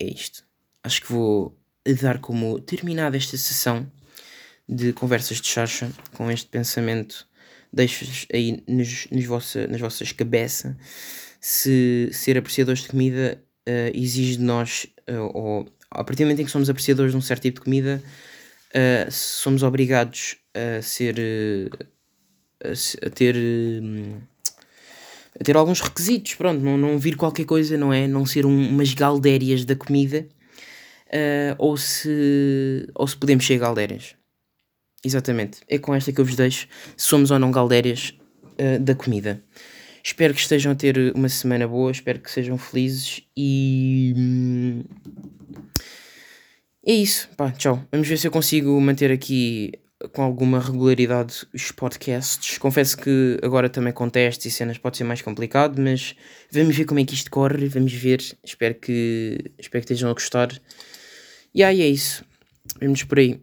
É 0.00 0.06
isto. 0.06 0.44
Acho 0.82 1.02
que 1.02 1.12
vou 1.12 1.58
dar 2.00 2.18
como 2.18 2.60
terminada 2.60 3.16
esta 3.16 3.36
sessão 3.36 3.90
de 4.68 4.92
conversas 4.92 5.40
de 5.40 5.48
chacha 5.48 5.90
com 6.12 6.30
este 6.30 6.48
pensamento. 6.48 7.26
Deixo-vos 7.72 8.26
aí 8.32 8.62
nos, 8.66 9.06
nos 9.10 9.24
vossa, 9.24 9.66
nas 9.66 9.80
vossas 9.80 10.12
cabeças 10.12 10.74
se 11.40 12.10
ser 12.12 12.36
apreciadores 12.36 12.82
de 12.82 12.88
comida 12.88 13.42
uh, 13.68 13.96
exige 13.96 14.36
de 14.36 14.42
nós, 14.42 14.86
uh, 15.08 15.30
ou 15.34 15.68
a 15.90 16.04
partir 16.04 16.22
do 16.22 16.26
momento 16.26 16.40
em 16.40 16.44
que 16.44 16.50
somos 16.50 16.68
apreciadores 16.68 17.12
de 17.12 17.18
um 17.18 17.20
certo 17.20 17.42
tipo 17.42 17.60
de 17.60 17.64
comida, 17.64 18.02
uh, 18.70 19.10
somos 19.10 19.62
obrigados 19.62 20.36
a 20.54 20.82
ser. 20.82 21.16
A, 22.64 23.06
a, 23.06 23.10
ter. 23.10 23.36
A 25.40 25.44
ter 25.44 25.56
alguns 25.56 25.80
requisitos, 25.80 26.34
pronto, 26.34 26.60
não, 26.60 26.76
não 26.76 26.98
vir 26.98 27.16
qualquer 27.16 27.44
coisa, 27.44 27.76
não 27.76 27.92
é? 27.92 28.06
Não 28.06 28.26
ser 28.26 28.44
um, 28.44 28.68
umas 28.68 28.92
galdérias 28.94 29.64
da 29.64 29.76
comida, 29.76 30.26
ou, 31.58 31.76
se, 31.76 32.88
ou 32.94 33.06
se 33.06 33.16
podemos 33.16 33.46
ser 33.46 33.58
galdérias. 33.58 34.14
Exatamente, 35.04 35.60
é 35.68 35.78
com 35.78 35.94
esta 35.94 36.12
que 36.12 36.20
eu 36.20 36.24
vos 36.24 36.34
deixo, 36.34 36.66
somos 36.96 37.30
ou 37.30 37.38
não 37.38 37.50
galdérias 37.50 38.14
da 38.80 38.94
comida. 38.94 39.42
Espero 40.02 40.32
que 40.32 40.40
estejam 40.40 40.72
a 40.72 40.74
ter 40.74 41.12
uma 41.14 41.28
semana 41.28 41.68
boa, 41.68 41.90
espero 41.90 42.18
que 42.18 42.30
sejam 42.30 42.56
felizes 42.56 43.22
e. 43.36 44.14
Hum, 44.16 44.84
é 46.86 46.92
isso, 46.92 47.28
pá, 47.36 47.50
tchau. 47.52 47.84
Vamos 47.92 48.08
ver 48.08 48.16
se 48.16 48.26
eu 48.26 48.30
consigo 48.30 48.80
manter 48.80 49.12
aqui 49.12 49.72
com 50.12 50.22
alguma 50.22 50.60
regularidade 50.60 51.46
os 51.52 51.72
podcasts. 51.72 52.58
Confesso 52.58 52.96
que 52.96 53.38
agora 53.42 53.68
também 53.68 53.92
com 53.92 54.08
testes 54.08 54.46
e 54.46 54.50
cenas 54.56 54.78
pode 54.78 54.96
ser 54.96 55.04
mais 55.04 55.22
complicado, 55.22 55.80
mas 55.80 56.14
vamos 56.52 56.76
ver 56.76 56.84
como 56.84 57.00
é 57.00 57.04
que 57.04 57.14
isto 57.14 57.30
corre, 57.30 57.68
vamos 57.68 57.92
ver. 57.92 58.20
Espero 58.44 58.74
que, 58.74 59.52
espero 59.58 59.84
que 59.84 59.92
estejam 59.92 60.10
a 60.10 60.12
gostar. 60.12 60.50
E 61.54 61.62
aí 61.62 61.82
é 61.82 61.88
isso. 61.88 62.24
Vemos 62.80 63.02
por 63.02 63.18
aí. 63.18 63.40